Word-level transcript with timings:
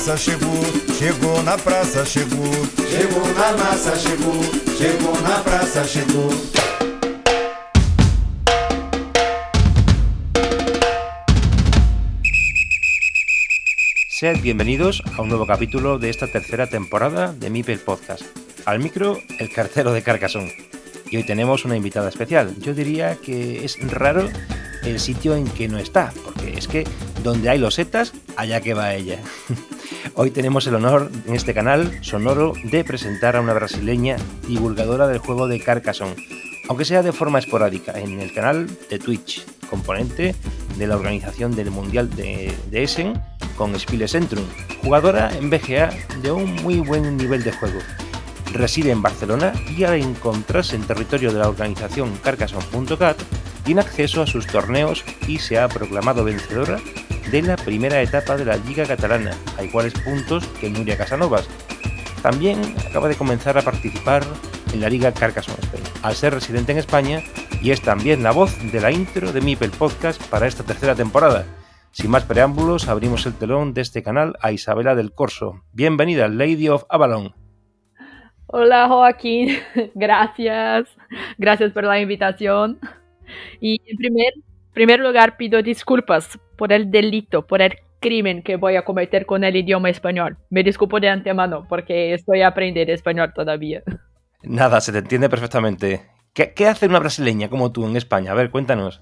Massa, 0.00 0.16
chegou. 0.16 0.64
Chegou 0.98 1.42
na 1.42 1.58
praça, 1.58 2.06
chegou. 2.06 2.50
Chegou 2.88 3.26
na 3.34 3.52
massa, 3.52 3.96
chegou. 3.96 4.40
Chegou 4.78 5.20
na 5.20 5.38
praça, 5.40 5.84
chegou. 5.84 6.30
Sed 14.08 14.40
bienvenidos 14.40 15.02
a 15.18 15.20
un 15.20 15.28
nuevo 15.28 15.46
capítulo 15.46 15.98
de 15.98 16.08
esta 16.08 16.26
tercera 16.26 16.66
temporada 16.66 17.34
de 17.34 17.50
Mipel 17.50 17.80
Podcast. 17.80 18.24
Al 18.64 18.80
micro, 18.80 19.20
el 19.38 19.52
cartero 19.52 19.92
de 19.92 20.02
Carcassonne. 20.02 20.54
Y 21.10 21.18
hoy 21.18 21.24
tenemos 21.24 21.66
una 21.66 21.76
invitada 21.76 22.08
especial. 22.08 22.54
Yo 22.58 22.72
diría 22.72 23.16
que 23.16 23.66
es 23.66 23.76
raro 23.90 24.30
el 24.82 24.98
sitio 24.98 25.36
en 25.36 25.44
que 25.44 25.68
no 25.68 25.76
está, 25.76 26.12
porque 26.24 26.56
es 26.56 26.68
que 26.68 26.84
donde 27.22 27.48
hay 27.50 27.58
losetas, 27.58 28.12
allá 28.36 28.60
que 28.60 28.74
va 28.74 28.94
ella. 28.94 29.18
Hoy 30.14 30.30
tenemos 30.30 30.66
el 30.66 30.74
honor 30.74 31.10
en 31.26 31.34
este 31.34 31.54
canal 31.54 31.98
sonoro 32.02 32.52
de 32.64 32.84
presentar 32.84 33.36
a 33.36 33.40
una 33.40 33.52
brasileña 33.52 34.16
divulgadora 34.46 35.06
del 35.06 35.18
juego 35.18 35.48
de 35.48 35.60
Carcassonne, 35.60 36.16
aunque 36.68 36.84
sea 36.84 37.02
de 37.02 37.12
forma 37.12 37.38
esporádica, 37.38 37.98
en 37.98 38.20
el 38.20 38.32
canal 38.32 38.66
de 38.88 38.98
Twitch, 38.98 39.44
componente 39.68 40.34
de 40.78 40.86
la 40.86 40.96
organización 40.96 41.54
del 41.54 41.70
Mundial 41.70 42.10
de, 42.14 42.54
de 42.70 42.82
Essen 42.82 43.20
con 43.56 43.78
Spiele 43.78 44.08
Centrum, 44.08 44.44
jugadora 44.82 45.30
en 45.36 45.50
BGA 45.50 45.90
de 46.22 46.32
un 46.32 46.54
muy 46.56 46.80
buen 46.80 47.16
nivel 47.16 47.42
de 47.42 47.52
juego. 47.52 47.78
Reside 48.52 48.90
en 48.90 49.02
Barcelona 49.02 49.52
y 49.76 49.84
al 49.84 49.94
encontrarse 49.94 50.74
en 50.74 50.82
territorio 50.82 51.32
de 51.32 51.38
la 51.38 51.48
organización 51.48 52.16
Carcassonne.cat 52.22 53.16
tiene 53.64 53.82
acceso 53.82 54.22
a 54.22 54.26
sus 54.26 54.46
torneos 54.46 55.04
y 55.28 55.38
se 55.38 55.58
ha 55.58 55.68
proclamado 55.68 56.24
vencedora 56.24 56.80
de 57.30 57.42
la 57.42 57.56
primera 57.56 58.02
etapa 58.02 58.36
de 58.36 58.44
la 58.44 58.56
Liga 58.56 58.84
Catalana, 58.86 59.30
a 59.56 59.62
iguales 59.62 59.92
puntos 59.92 60.46
que 60.60 60.68
Nuria 60.68 60.96
Casanovas. 60.96 61.48
También 62.22 62.60
acaba 62.88 63.08
de 63.08 63.14
comenzar 63.14 63.56
a 63.56 63.62
participar 63.62 64.22
en 64.72 64.80
la 64.80 64.88
Liga 64.88 65.12
Carcassonne 65.12 65.58
Spain, 65.62 65.84
al 66.02 66.14
ser 66.14 66.34
residente 66.34 66.72
en 66.72 66.78
España 66.78 67.22
y 67.62 67.70
es 67.70 67.82
también 67.82 68.22
la 68.22 68.32
voz 68.32 68.56
de 68.72 68.80
la 68.80 68.90
intro 68.90 69.32
de 69.32 69.40
Mipel 69.40 69.70
Podcast 69.70 70.20
para 70.28 70.48
esta 70.48 70.64
tercera 70.64 70.94
temporada. 70.96 71.46
Sin 71.92 72.10
más 72.10 72.24
preámbulos, 72.24 72.88
abrimos 72.88 73.24
el 73.26 73.34
telón 73.34 73.74
de 73.74 73.82
este 73.82 74.02
canal 74.02 74.36
a 74.40 74.50
Isabela 74.50 74.94
del 74.94 75.12
Corso. 75.12 75.62
Bienvenida, 75.72 76.28
Lady 76.28 76.68
of 76.68 76.84
Avalon. 76.88 77.34
Hola 78.46 78.88
Joaquín, 78.88 79.56
gracias, 79.94 80.88
gracias 81.38 81.72
por 81.72 81.84
la 81.84 82.00
invitación. 82.00 82.80
Y 83.60 83.80
en 83.86 83.96
primer, 83.96 84.32
primer 84.72 84.98
lugar 84.98 85.36
pido 85.36 85.62
disculpas 85.62 86.38
por 86.60 86.74
el 86.74 86.90
delito, 86.90 87.46
por 87.46 87.62
el 87.62 87.78
crimen 88.00 88.42
que 88.42 88.56
voy 88.56 88.76
a 88.76 88.84
cometer 88.84 89.24
con 89.24 89.44
el 89.44 89.56
idioma 89.56 89.88
español. 89.88 90.36
Me 90.50 90.62
disculpo 90.62 91.00
de 91.00 91.08
antemano 91.08 91.64
porque 91.66 92.12
estoy 92.12 92.42
aprendiendo 92.42 92.92
español 92.92 93.32
todavía. 93.34 93.82
Nada, 94.42 94.82
se 94.82 94.92
te 94.92 94.98
entiende 94.98 95.30
perfectamente. 95.30 96.02
¿Qué, 96.34 96.52
qué 96.52 96.66
hace 96.66 96.84
una 96.84 96.98
brasileña 96.98 97.48
como 97.48 97.72
tú 97.72 97.86
en 97.86 97.96
España? 97.96 98.32
A 98.32 98.34
ver, 98.34 98.50
cuéntanos. 98.50 99.00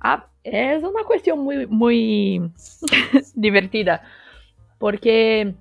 Ah, 0.00 0.28
es 0.44 0.84
una 0.84 1.02
cuestión 1.02 1.40
muy, 1.40 1.66
muy 1.66 2.52
divertida 3.34 4.02
porque 4.78 5.54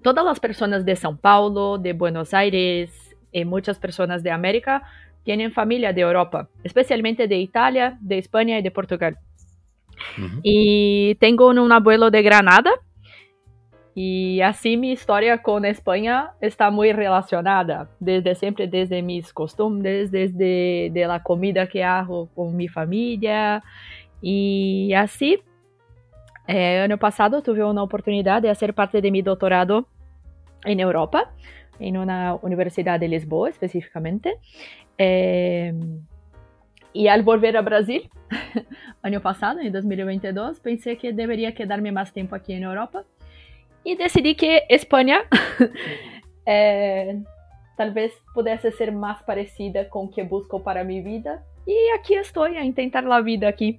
todas 0.00 0.24
las 0.24 0.40
personas 0.40 0.86
de 0.86 0.94
São 0.94 1.20
Paulo, 1.20 1.76
de 1.76 1.92
Buenos 1.92 2.32
Aires 2.32 2.90
y 3.32 3.44
muchas 3.44 3.78
personas 3.78 4.22
de 4.22 4.30
América 4.30 4.82
tienen 5.24 5.52
familia 5.52 5.92
de 5.92 6.00
Europa, 6.00 6.48
especialmente 6.64 7.28
de 7.28 7.36
Italia, 7.36 7.98
de 8.00 8.16
España 8.16 8.58
y 8.58 8.62
de 8.62 8.70
Portugal. 8.70 9.18
Ujú. 10.16 10.40
Y 10.42 11.14
tengo 11.16 11.48
un, 11.48 11.72
abuelo 11.72 12.10
de 12.10 12.22
Granada 12.22 12.70
y 13.94 14.40
así 14.42 14.76
mi 14.76 14.92
historia 14.92 15.42
con 15.42 15.64
España 15.64 16.30
está 16.40 16.70
muy 16.70 16.92
relacionada, 16.92 17.90
desde 17.98 18.36
siempre, 18.36 18.68
desde 18.68 19.02
mis 19.02 19.32
costumbres, 19.32 20.12
desde 20.12 20.90
de 20.92 21.06
la 21.06 21.22
comida 21.22 21.66
que 21.66 21.82
hago 21.82 22.28
con 22.34 22.56
mi 22.56 22.68
familia. 22.68 23.64
Y 24.22 24.92
así, 24.94 25.42
eh, 26.46 26.78
año 26.78 26.96
pasado 26.98 27.42
tuve 27.42 27.64
una 27.64 27.82
oportunidad 27.82 28.40
de 28.40 28.50
hacer 28.50 28.72
parte 28.72 29.00
de 29.00 29.10
mi 29.10 29.20
doctorado 29.20 29.88
en 30.64 30.80
Europa, 30.80 31.32
en 31.80 31.96
una 31.96 32.36
universidad 32.36 33.00
de 33.00 33.08
Lisboa 33.08 33.48
específicamente. 33.48 34.36
Eh, 34.96 35.74
y 36.98 37.06
al 37.06 37.22
volver 37.22 37.56
a 37.56 37.62
Brasil, 37.62 38.10
año 39.02 39.22
pasado, 39.22 39.60
en 39.60 39.70
2022, 39.70 40.58
pensé 40.58 40.98
que 40.98 41.12
debería 41.12 41.54
quedarme 41.54 41.92
más 41.92 42.12
tiempo 42.12 42.34
aquí 42.34 42.54
en 42.54 42.64
Europa 42.64 43.04
y 43.84 43.94
decidí 43.94 44.34
que 44.34 44.64
España 44.68 45.20
eh, 46.44 47.22
tal 47.76 47.92
vez 47.92 48.12
pudiese 48.34 48.72
ser 48.72 48.90
más 48.90 49.22
parecida 49.22 49.88
con 49.88 50.10
que 50.10 50.24
busco 50.24 50.64
para 50.64 50.82
mi 50.82 51.00
vida. 51.00 51.44
Y 51.66 51.76
aquí 51.96 52.14
estoy 52.14 52.56
a 52.56 52.64
intentar 52.64 53.04
la 53.04 53.20
vida 53.20 53.46
aquí. 53.46 53.78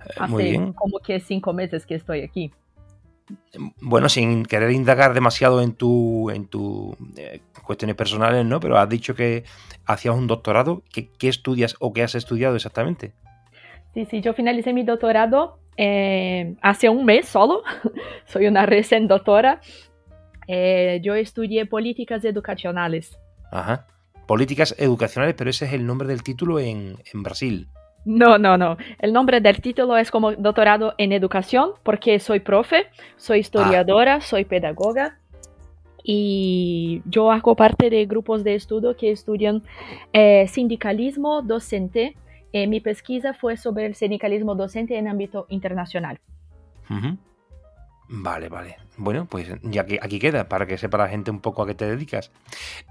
Eh, 0.00 0.26
Muy 0.28 0.42
Hace 0.42 0.50
bien. 0.50 0.72
como 0.72 0.98
que 0.98 1.20
cinco 1.20 1.52
meses 1.52 1.86
que 1.86 1.94
estoy 1.94 2.22
aquí. 2.22 2.50
Bueno, 3.80 4.08
sin 4.08 4.44
querer 4.44 4.72
indagar 4.72 5.14
demasiado 5.14 5.62
en 5.62 5.72
tu, 5.72 6.30
en 6.30 6.48
tu 6.48 6.96
eh, 7.16 7.42
cuestiones 7.64 7.96
personales, 7.96 8.44
¿no? 8.44 8.60
Pero 8.60 8.78
has 8.78 8.88
dicho 8.88 9.14
que 9.14 9.44
hacías 9.86 10.14
un 10.14 10.26
doctorado. 10.26 10.82
¿Qué, 10.92 11.08
qué 11.18 11.28
estudias 11.28 11.74
o 11.80 11.92
qué 11.92 12.02
has 12.02 12.14
estudiado 12.14 12.56
exactamente? 12.56 13.12
Sí, 13.94 14.06
sí, 14.06 14.20
yo 14.20 14.34
finalicé 14.34 14.72
mi 14.72 14.82
doctorado 14.82 15.58
eh, 15.76 16.56
hace 16.62 16.88
un 16.88 17.04
mes 17.04 17.26
solo. 17.26 17.62
Soy 18.26 18.46
una 18.46 18.66
recién 18.66 19.08
doctora. 19.08 19.60
Eh, 20.46 21.00
yo 21.02 21.14
estudié 21.14 21.66
políticas 21.66 22.24
educacionales. 22.24 23.18
Ajá. 23.50 23.86
Políticas 24.26 24.74
educacionales, 24.78 25.34
pero 25.36 25.50
ese 25.50 25.66
es 25.66 25.72
el 25.72 25.86
nombre 25.86 26.08
del 26.08 26.22
título 26.22 26.58
en, 26.58 26.96
en 27.12 27.22
Brasil. 27.22 27.68
No, 28.04 28.38
no, 28.38 28.58
no. 28.58 28.76
El 28.98 29.12
nombre 29.12 29.40
del 29.40 29.60
título 29.60 29.96
es 29.96 30.10
como 30.10 30.32
doctorado 30.32 30.94
en 30.98 31.12
educación 31.12 31.70
porque 31.82 32.18
soy 32.18 32.40
profe, 32.40 32.86
soy 33.16 33.38
historiadora, 33.38 34.20
soy 34.20 34.44
pedagoga 34.44 35.18
y 36.06 37.00
yo 37.06 37.32
hago 37.32 37.56
parte 37.56 37.88
de 37.88 38.04
grupos 38.04 38.44
de 38.44 38.54
estudio 38.54 38.94
que 38.94 39.10
estudian 39.10 39.62
eh, 40.12 40.46
sindicalismo 40.48 41.40
docente. 41.40 42.14
Eh, 42.52 42.66
mi 42.66 42.80
pesquisa 42.80 43.32
fue 43.32 43.56
sobre 43.56 43.86
el 43.86 43.94
sindicalismo 43.94 44.54
docente 44.54 44.98
en 44.98 45.08
ámbito 45.08 45.46
internacional. 45.48 46.20
Vale, 48.06 48.48
vale. 48.50 48.76
Bueno, 48.98 49.26
pues 49.28 49.48
ya 49.62 49.86
que 49.86 49.98
aquí 50.00 50.18
queda, 50.18 50.46
para 50.46 50.66
que 50.66 50.76
sepa 50.76 50.98
la 50.98 51.08
gente 51.08 51.30
un 51.30 51.40
poco 51.40 51.62
a 51.62 51.66
qué 51.66 51.74
te 51.74 51.86
dedicas. 51.86 52.30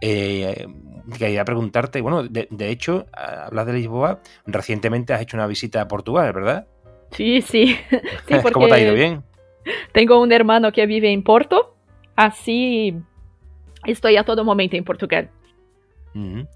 Eh, 0.01 0.67
quería 1.17 1.45
preguntarte, 1.45 2.01
bueno, 2.01 2.23
de, 2.23 2.47
de 2.49 2.69
hecho, 2.71 3.05
hablas 3.13 3.67
de 3.67 3.73
Lisboa, 3.73 4.21
recientemente 4.47 5.13
has 5.13 5.21
hecho 5.21 5.37
una 5.37 5.47
visita 5.47 5.81
a 5.81 5.87
Portugal, 5.87 6.33
¿verdad? 6.33 6.67
Sí, 7.11 7.41
sí. 7.41 7.77
sí 8.27 8.35
¿Cómo 8.53 8.67
te 8.67 8.73
ha 8.73 8.79
ido? 8.79 8.89
porque 8.89 8.93
¿Bien? 8.93 9.23
Tengo 9.93 10.19
un 10.19 10.31
hermano 10.31 10.71
que 10.71 10.85
vive 10.87 11.13
en 11.13 11.23
Porto, 11.23 11.75
así 12.15 12.95
estoy 13.85 14.17
a 14.17 14.23
todo 14.23 14.43
momento 14.43 14.75
en 14.75 14.83
Portugal. 14.83 15.29
Ujú. 16.15 16.47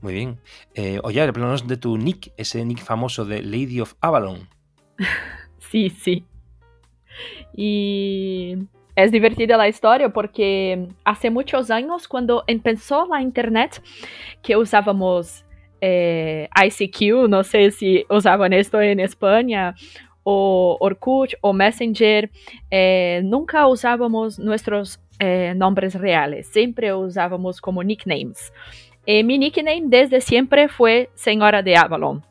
Muy 0.00 0.12
bien. 0.12 0.38
Eh, 0.74 1.00
oye, 1.02 1.20
háblanos 1.20 1.66
de 1.66 1.76
tu 1.76 1.96
nick, 1.96 2.32
ese 2.36 2.64
nick 2.64 2.80
famoso 2.80 3.24
de 3.24 3.42
Lady 3.42 3.80
of 3.80 3.94
Avalon. 4.00 4.48
Sí, 5.70 5.90
sí. 5.90 6.24
Y 7.54 8.56
es 8.96 9.12
divertida 9.12 9.58
la 9.58 9.68
historia 9.68 10.08
porque 10.08 10.88
hace 11.04 11.28
muchos 11.28 11.70
años, 11.70 12.08
cuando 12.08 12.42
empezó 12.46 13.06
la 13.06 13.20
internet, 13.20 13.82
que 14.42 14.56
usábamos 14.56 15.44
eh, 15.80 16.48
ICQ, 16.56 17.28
no 17.28 17.44
sé 17.44 17.70
si 17.70 18.06
usaban 18.08 18.52
esto 18.52 18.80
en 18.80 18.98
España, 18.98 19.74
o 20.30 20.76
Orkut 20.80 21.30
o 21.40 21.54
Messenger, 21.54 22.30
eh, 22.70 23.22
nunca 23.24 23.66
usábamos 23.66 24.38
nuestros 24.38 25.00
eh, 25.18 25.54
nombres 25.56 25.94
reales, 25.94 26.48
siempre 26.48 26.92
usábamos 26.92 27.62
como 27.62 27.82
nicknames. 27.82 28.52
Eh, 29.06 29.24
mi 29.24 29.38
nickname 29.38 29.84
desde 29.86 30.20
siempre 30.20 30.68
fue 30.68 31.08
Señora 31.14 31.62
de 31.62 31.78
Avalon. 31.78 32.22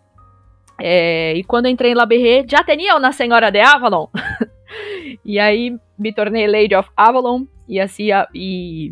Eh, 0.78 1.34
y 1.38 1.44
cuando 1.46 1.70
entré 1.70 1.90
en 1.90 1.98
la 1.98 2.06
BG 2.06 2.46
ya 2.46 2.64
tenía 2.64 2.96
una 2.96 3.12
Señora 3.14 3.50
de 3.50 3.64
Avalon. 3.64 4.10
y 5.24 5.40
ahí 5.40 5.76
me 5.98 6.14
torné 6.14 6.48
Lady 6.48 6.76
of 6.76 6.90
Avalon 6.96 7.50
y 7.68 7.80
así, 7.80 8.12
ah, 8.12 8.30
y 8.32 8.92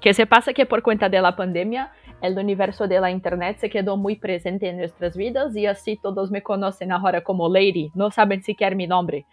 que 0.00 0.14
se 0.14 0.24
pasa 0.24 0.52
que 0.52 0.66
por 0.66 0.82
cuenta 0.82 1.08
de 1.08 1.20
la 1.20 1.34
pandemia, 1.34 1.90
el 2.22 2.38
universo 2.38 2.86
de 2.86 3.00
la 3.00 3.10
internet 3.10 3.58
se 3.58 3.70
quedó 3.70 3.96
muy 3.96 4.16
presente 4.16 4.68
en 4.68 4.78
nuestras 4.78 5.16
vidas 5.16 5.56
y 5.56 5.66
así 5.66 5.98
todos 6.02 6.30
me 6.30 6.42
conocen 6.42 6.92
ahora 6.92 7.22
como 7.22 7.48
Lady, 7.48 7.90
no 7.94 8.10
saben 8.10 8.42
siquiera 8.42 8.76
mi 8.76 8.86
nombre. 8.86 9.26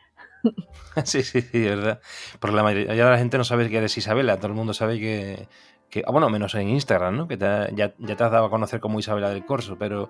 Sí, 1.03 1.23
sí, 1.23 1.41
sí, 1.41 1.61
verdad. 1.61 1.99
Porque 2.39 2.55
la 2.55 2.63
mayoría 2.63 2.93
de 2.93 3.11
la 3.11 3.17
gente 3.17 3.37
no 3.37 3.43
sabe 3.43 3.69
que 3.69 3.77
eres 3.77 3.97
Isabela, 3.97 4.37
todo 4.37 4.47
el 4.47 4.53
mundo 4.53 4.73
sabe 4.73 4.99
que, 4.99 5.47
que 5.89 6.03
ah, 6.05 6.11
bueno, 6.11 6.29
menos 6.29 6.55
en 6.55 6.69
Instagram, 6.69 7.15
¿no? 7.15 7.27
Que 7.27 7.37
te 7.37 7.45
ya, 7.45 7.93
ya, 7.97 8.15
te 8.15 8.23
has 8.23 8.31
dado 8.31 8.45
a 8.45 8.49
conocer 8.49 8.79
como 8.79 8.99
Isabela 8.99 9.29
del 9.29 9.45
Corso, 9.45 9.77
pero, 9.77 10.09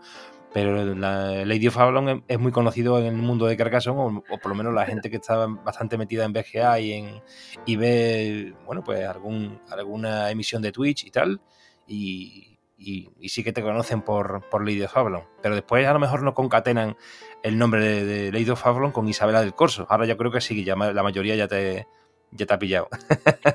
pero 0.54 0.96
la 0.96 1.46
Lady 1.46 1.68
of 1.68 1.78
Avalon 1.78 2.24
es, 2.28 2.40
muy 2.40 2.52
conocido 2.52 3.00
en 3.00 3.06
el 3.08 3.22
mundo 3.22 3.46
de 3.48 3.58
Carcassonne, 3.58 4.22
o, 4.30 4.38
por 4.38 4.50
lo 4.50 4.56
menos 4.56 4.74
la 4.74 4.86
gente 4.86 5.10
que 5.10 5.18
está 5.18 5.46
bastante 5.48 5.98
metida 5.98 6.26
en 6.26 6.34
BGA 6.34 6.80
y, 6.80 6.94
en, 6.94 7.22
y 7.66 7.76
ve, 7.76 8.54
bueno, 8.66 8.84
pues 8.84 9.06
algún, 9.06 9.60
alguna 9.70 10.32
emisión 10.32 10.62
de 10.62 10.72
Twitch 10.72 11.06
y 11.06 11.12
tal, 11.12 11.42
y, 11.86 12.57
y, 12.78 13.10
sí 13.28 13.44
que 13.44 13.54
te 13.54 13.62
conocen 13.62 14.02
por, 14.02 14.48
por 14.50 14.62
Lady 14.66 14.84
of 14.84 14.96
Avalon. 14.96 15.24
Pero 15.42 15.56
después 15.56 15.86
a 15.88 15.94
lo 15.94 16.00
mejor 16.00 16.24
no 16.24 16.34
concatenan 16.34 16.96
el 17.44 17.58
nombre 17.58 17.82
de, 17.82 18.06
de 18.06 18.32
Lady 18.32 18.50
of 18.50 18.66
Avalon 18.66 18.92
con 18.92 19.08
Isabela 19.08 19.42
del 19.42 19.54
Corso. 19.54 19.88
Ahora 19.90 20.06
yo 20.06 20.18
creo 20.18 20.32
que 20.32 20.42
sí, 20.42 20.64
ya 20.64 20.76
la 20.76 21.04
mayoría 21.04 21.36
ya 21.36 21.48
te, 21.48 21.88
ya 22.32 22.46
te 22.46 22.54
ha 22.54 22.60
pillado. 22.60 22.88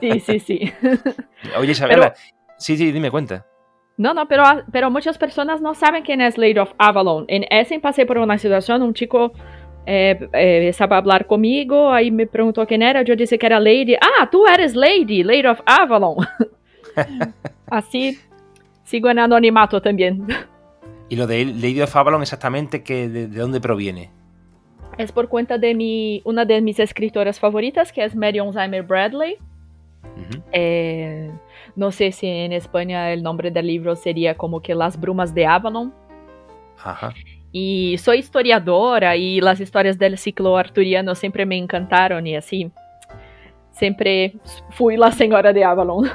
Sí, 0.00 0.20
sí, 0.20 0.40
sí. 0.40 0.72
Oye, 1.58 1.72
Isabela, 1.72 2.14
sí, 2.58 2.76
sí, 2.76 2.90
dime 2.92 3.10
cuenta. 3.10 3.46
No, 3.96 4.14
no, 4.14 4.26
pero, 4.26 4.42
pero 4.72 4.90
muchas 4.90 5.18
personas 5.18 5.60
no 5.60 5.74
saben 5.74 6.02
quién 6.02 6.20
es 6.20 6.38
Lady 6.38 6.58
of 6.58 6.72
Avalon. 6.78 7.24
En 7.28 7.44
Essen 7.50 7.80
pasé 7.80 8.06
por 8.06 8.18
una 8.18 8.38
situación, 8.38 8.82
un 8.82 8.94
chico 8.94 9.32
eh, 9.86 10.28
eh, 10.32 10.68
estaba 10.68 10.96
a 10.96 10.98
hablar 11.00 11.26
conmigo, 11.26 11.92
ahí 11.92 12.10
me 12.10 12.26
preguntó 12.26 12.66
quién 12.66 12.82
era, 12.82 13.02
yo 13.02 13.14
dije 13.14 13.38
que 13.38 13.46
era 13.46 13.60
Lady. 13.60 13.94
Ah, 13.94 14.28
tú 14.30 14.46
eres 14.46 14.74
Lady, 14.74 15.22
Lady 15.22 15.46
of 15.46 15.60
Avalon. 15.66 16.16
Así 17.70 18.18
sigo 18.84 19.10
en 19.10 19.18
anonimato 19.18 19.80
también. 19.80 20.26
¿Y 21.08 21.16
lo 21.16 21.26
de 21.26 21.44
Lady 21.44 21.80
of 21.82 21.94
Avalon 21.94 22.22
exactamente 22.22 22.82
que, 22.82 23.08
de, 23.08 23.26
de 23.28 23.38
dónde 23.38 23.60
proviene? 23.60 24.10
Es 24.98 25.12
por 25.12 25.28
cuenta 25.28 25.58
de 25.58 25.74
mi, 25.74 26.22
una 26.24 26.44
de 26.44 26.60
mis 26.60 26.78
escritoras 26.78 27.40
favoritas, 27.40 27.92
que 27.92 28.04
es 28.04 28.14
Marion 28.14 28.52
Zimmer 28.52 28.82
Bradley. 28.82 29.36
Uh 30.02 30.20
-huh. 30.20 30.42
eh, 30.52 31.30
no 31.76 31.90
sé 31.90 32.12
si 32.12 32.26
en 32.26 32.52
España 32.52 33.12
el 33.12 33.22
nombre 33.22 33.50
del 33.50 33.66
libro 33.66 33.96
sería 33.96 34.36
como 34.36 34.60
que 34.60 34.74
Las 34.74 35.00
Brumas 35.00 35.34
de 35.34 35.46
Avalon. 35.46 35.92
Ajá. 36.82 37.14
Y 37.52 37.96
soy 37.98 38.18
historiadora 38.18 39.16
y 39.16 39.40
las 39.40 39.60
historias 39.60 39.98
del 39.98 40.18
ciclo 40.18 40.56
arturiano 40.56 41.14
siempre 41.14 41.46
me 41.46 41.56
encantaron 41.56 42.26
y 42.26 42.36
así. 42.36 42.70
Siempre 43.70 44.34
fui 44.70 44.96
la 44.96 45.12
señora 45.12 45.52
de 45.52 45.64
Avalon. 45.64 46.10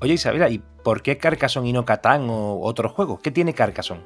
Oye 0.00 0.14
Isabela, 0.14 0.48
¿y 0.48 0.62
por 0.86 1.02
qué 1.02 1.18
Carcassonne 1.18 1.70
y 1.70 1.72
no 1.72 1.84
Catán 1.84 2.30
o 2.30 2.60
otro 2.60 2.88
juego? 2.88 3.18
¿Qué 3.18 3.32
tiene 3.32 3.52
Carcassonne? 3.54 4.02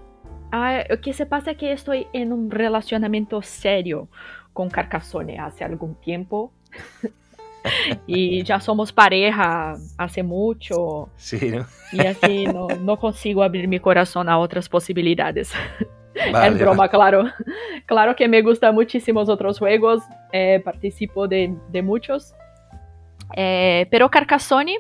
Ah, 0.50 0.82
lo 0.88 0.98
que 1.02 1.12
se 1.12 1.26
pasa 1.26 1.50
es 1.50 1.58
que 1.58 1.72
estoy 1.72 2.06
en 2.14 2.32
un 2.32 2.50
relacionamiento 2.50 3.42
serio 3.42 4.08
con 4.54 4.70
Carcassonne 4.70 5.38
hace 5.38 5.62
algún 5.62 5.94
tiempo. 5.96 6.54
y 8.06 8.42
ya 8.44 8.60
somos 8.60 8.94
pareja 8.94 9.74
hace 9.98 10.22
mucho. 10.22 11.10
Sí, 11.16 11.50
¿no? 11.50 11.66
Y 11.92 12.00
así 12.06 12.46
no, 12.46 12.68
no 12.68 12.98
consigo 12.98 13.42
abrir 13.42 13.68
mi 13.68 13.78
corazón 13.78 14.30
a 14.30 14.38
otras 14.38 14.66
posibilidades. 14.66 15.52
Vale, 16.32 16.48
es 16.54 16.58
broma, 16.58 16.78
vale. 16.78 16.90
claro. 16.90 17.24
Claro 17.84 18.16
que 18.16 18.26
me 18.26 18.40
gustan 18.40 18.74
muchísimos 18.74 19.28
otros 19.28 19.58
juegos, 19.58 20.02
eh, 20.32 20.62
participo 20.64 21.28
de, 21.28 21.54
de 21.68 21.82
muchos. 21.82 22.34
Eh, 23.36 23.86
pero 23.90 24.10
Carcassonne 24.10 24.78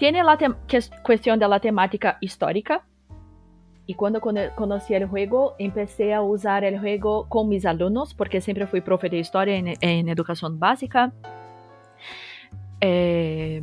tiene 0.00 0.24
la 0.24 0.38
cuestión 1.04 1.38
de 1.38 1.46
la 1.46 1.60
temática 1.60 2.16
histórica. 2.20 2.82
Y 3.86 3.94
cuando 3.94 4.20
conocí 4.20 4.94
el 4.94 5.06
juego, 5.06 5.54
empecé 5.58 6.14
a 6.14 6.22
usar 6.22 6.64
el 6.64 6.78
juego 6.78 7.28
con 7.28 7.48
mis 7.48 7.66
alumnos, 7.66 8.14
porque 8.14 8.40
siempre 8.40 8.66
fui 8.66 8.80
profe 8.80 9.10
de 9.10 9.18
historia 9.18 9.56
en, 9.56 9.74
en 9.80 10.08
educación 10.08 10.58
básica. 10.58 11.12
Eh, 12.80 13.62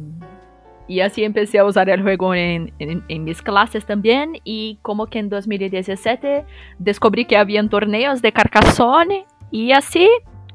y 0.88 1.00
así 1.00 1.24
empecé 1.24 1.57
a 1.57 1.66
usar 1.66 1.89
el 1.89 2.04
juego 2.04 2.36
en, 2.36 2.72
en, 2.78 3.04
en, 3.07 3.24
mis 3.24 3.42
clases 3.42 3.86
también. 3.86 4.34
Y 4.44 4.78
como 4.84 5.07
que 5.07 5.18
en 5.18 5.30
2017 5.30 6.45
descubrí 6.78 7.25
que 7.25 7.38
habían 7.38 7.68
torneos 7.69 8.22
de 8.22 8.31
Carcassonne. 8.31 9.25
Y 9.50 9.72
así 9.72 10.07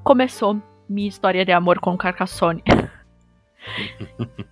comenzó 0.04 0.62
mi 0.86 1.06
historia 1.06 1.44
de 1.44 1.52
amor 1.54 1.80
con 1.80 1.96
Carcassonne. 1.96 2.62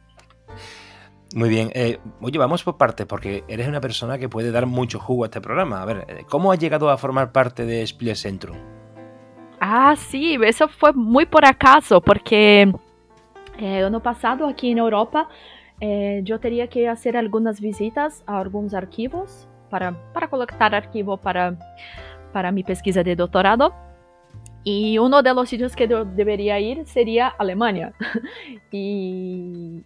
Muy 1.34 1.48
bien. 1.48 1.70
Eh, 1.74 1.98
oye, 2.20 2.38
vamos 2.38 2.64
por 2.64 2.76
parte, 2.76 3.06
porque 3.06 3.44
eres 3.46 3.68
una 3.68 3.80
persona 3.80 4.18
que 4.18 4.28
puede 4.28 4.50
dar 4.50 4.66
mucho 4.66 4.98
jugo 4.98 5.24
a 5.24 5.26
este 5.26 5.40
programa. 5.40 5.80
A 5.80 5.84
ver, 5.84 6.04
eh, 6.08 6.24
¿cómo 6.28 6.50
has 6.50 6.58
llegado 6.58 6.90
a 6.90 6.96
formar 6.96 7.30
parte 7.32 7.64
de 7.64 7.86
Spiel 7.86 8.16
Centrum? 8.16 8.56
Ah, 9.60 9.94
sí, 9.94 10.36
eso 10.42 10.68
fue 10.68 10.92
muy 10.94 11.26
por 11.26 11.44
acaso, 11.44 12.00
porque 12.00 12.72
eh, 13.58 13.82
ano 13.82 14.02
pasado 14.02 14.46
aquí 14.46 14.70
en 14.70 14.78
Europa 14.78 15.28
eh, 15.80 16.22
yo 16.24 16.40
tenía 16.40 16.66
que 16.68 16.88
hacer 16.88 17.16
algunas 17.16 17.60
visitas 17.60 18.24
a 18.26 18.40
algunos 18.40 18.72
archivos 18.72 19.46
para, 19.68 20.12
para 20.12 20.28
colectar 20.28 20.74
archivo 20.74 21.18
para, 21.18 21.58
para 22.32 22.52
mi 22.52 22.64
pesquisa 22.64 23.02
de 23.02 23.16
doctorado. 23.16 23.74
Y 24.64 24.98
uno 24.98 25.22
de 25.22 25.32
los 25.34 25.48
sitios 25.48 25.76
que 25.76 25.88
yo 25.88 26.04
debería 26.04 26.58
ir 26.58 26.86
sería 26.86 27.28
Alemania. 27.28 27.92
y, 28.70 29.82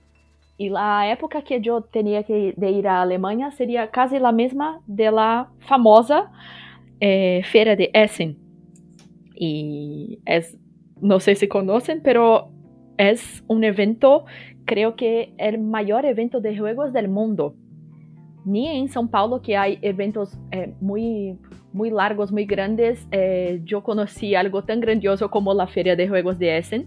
y 0.57 0.69
la 0.69 1.11
época 1.11 1.43
que 1.43 1.61
yo 1.61 1.83
tenía 1.83 2.23
que 2.23 2.55
de 2.57 2.71
ir 2.71 2.87
a 2.87 3.03
Alemania 3.03 3.51
sería 3.51 3.91
casi 3.91 4.19
la 4.19 4.33
misma 4.33 4.81
de 4.87 5.11
la 5.11 5.51
famosa 5.67 6.31
eh, 7.01 7.43
Feria 7.51 7.75
de 7.75 7.91
Essen. 7.93 8.39
Y 9.35 10.21
es, 10.25 10.57
no 11.01 11.19
sé 11.19 11.35
si 11.35 11.49
conocen, 11.49 12.01
pero 12.03 12.51
es 12.99 13.43
un 13.49 13.65
evento, 13.65 14.27
creo 14.65 14.95
que 14.95 15.35
el 15.39 15.59
mayor 15.59 16.05
evento 16.05 16.41
de 16.41 16.57
juegos 16.57 16.93
del 16.93 17.09
mundo. 17.09 17.57
Ni 18.45 18.69
en 18.69 18.89
São 18.89 19.11
Paulo, 19.11 19.41
que 19.41 19.57
hay 19.57 19.79
eventos 19.83 20.39
eh, 20.53 20.73
muy, 20.81 21.39
muy 21.73 21.91
largos, 21.91 22.31
muy 22.31 22.45
grandes, 22.45 23.09
eh, 23.11 23.65
conocí 23.83 24.35
algo 24.35 24.63
tan 24.63 24.81
grandioso 24.81 25.31
como 25.31 25.53
la 25.55 25.67
Feria 25.67 25.97
de 25.97 26.09
Juegos 26.09 26.39
de 26.39 26.59
Essen. 26.59 26.87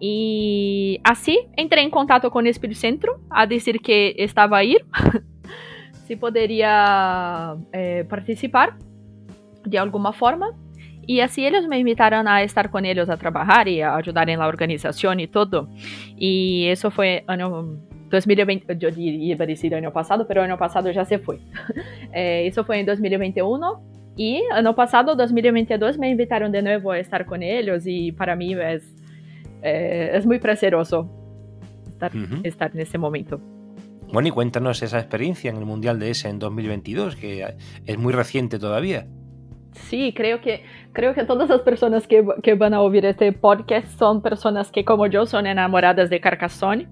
E 0.00 1.00
assim 1.04 1.48
entrei 1.56 1.84
em 1.84 1.90
contato 1.90 2.30
com 2.30 2.40
o 2.40 2.46
Espírito 2.46 2.78
Centro 2.78 3.20
a 3.30 3.44
dizer 3.44 3.78
que 3.78 4.14
estava 4.18 4.56
a 4.56 4.64
ir, 4.64 4.84
se 6.06 6.16
poderia 6.16 7.56
eh, 7.72 8.04
participar 8.04 8.76
de 9.66 9.76
alguma 9.76 10.12
forma. 10.12 10.54
E 11.06 11.20
assim 11.20 11.42
eles 11.42 11.66
me 11.66 11.78
invitaram 11.78 12.26
a 12.26 12.42
estar 12.42 12.68
com 12.68 12.78
eles 12.78 13.08
a 13.08 13.16
trabalhar 13.16 13.68
e 13.68 13.82
a 13.82 13.94
ajudar 13.96 14.26
na 14.26 14.46
organização 14.46 15.12
e 15.20 15.26
tudo. 15.26 15.68
E 16.18 16.70
isso 16.70 16.90
foi 16.90 17.22
ano 17.28 17.78
2020, 18.10 18.64
eu 18.68 18.90
ia 18.90 19.36
dizer 19.46 19.74
ano 19.74 19.90
passado, 19.90 20.26
mas 20.28 20.36
ano 20.36 20.56
passado 20.56 20.92
já 20.92 21.04
se 21.04 21.18
foi. 21.18 21.40
Eh, 22.12 22.46
isso 22.48 22.62
foi 22.64 22.78
em 22.78 22.84
2021. 22.84 23.94
E 24.16 24.52
ano 24.52 24.72
passado, 24.72 25.16
2022, 25.16 25.96
me 25.96 26.08
invitaram 26.08 26.48
de 26.48 26.62
novo 26.62 26.90
a 26.90 27.00
estar 27.00 27.24
com 27.24 27.34
eles 27.34 27.84
e 27.84 28.12
para 28.12 28.36
mim 28.36 28.54
é 28.54 28.78
eh, 29.64 30.10
es 30.12 30.26
muy 30.26 30.38
prazeroso 30.38 31.10
estar, 31.88 32.14
uh 32.14 32.18
-huh. 32.18 32.40
estar, 32.44 32.70
en 32.72 32.80
ese 32.80 32.98
momento. 32.98 33.40
Bueno, 34.12 34.28
y 34.28 34.30
cuéntanos 34.30 34.82
esa 34.82 34.98
experiencia 34.98 35.50
en 35.50 35.56
el 35.56 35.64
Mundial 35.64 35.98
de 35.98 36.10
ese 36.10 36.28
en 36.28 36.38
2022, 36.38 37.16
que 37.16 37.56
es 37.86 37.98
muy 37.98 38.12
reciente 38.12 38.58
todavía. 38.58 39.06
Sí, 39.72 40.12
creo 40.14 40.40
que, 40.40 40.62
creo 40.92 41.14
que 41.14 41.24
todas 41.24 41.48
las 41.48 41.62
personas 41.62 42.06
que, 42.06 42.24
que 42.42 42.54
van 42.54 42.74
a 42.74 42.80
oír 42.80 43.04
este 43.06 43.32
podcast 43.32 43.88
son 43.98 44.22
personas 44.22 44.70
que 44.70 44.84
como 44.84 45.06
yo 45.06 45.26
son 45.26 45.46
enamoradas 45.46 46.10
de 46.10 46.20
Carcassonne. 46.20 46.86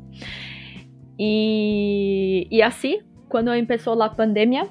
Y, 1.17 2.49
y 2.51 2.63
así, 2.63 3.01
cuando 3.29 3.53
empezó 3.53 3.95
la 3.95 4.17
pandemia, 4.17 4.67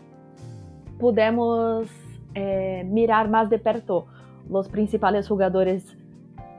pudimos 0.99 1.87
eh, 2.33 2.83
mirar 2.85 3.29
más 3.29 3.49
de 3.49 3.59
perto 3.59 4.07
los 4.49 4.67
principales 4.67 5.27
jugadores 5.27 5.95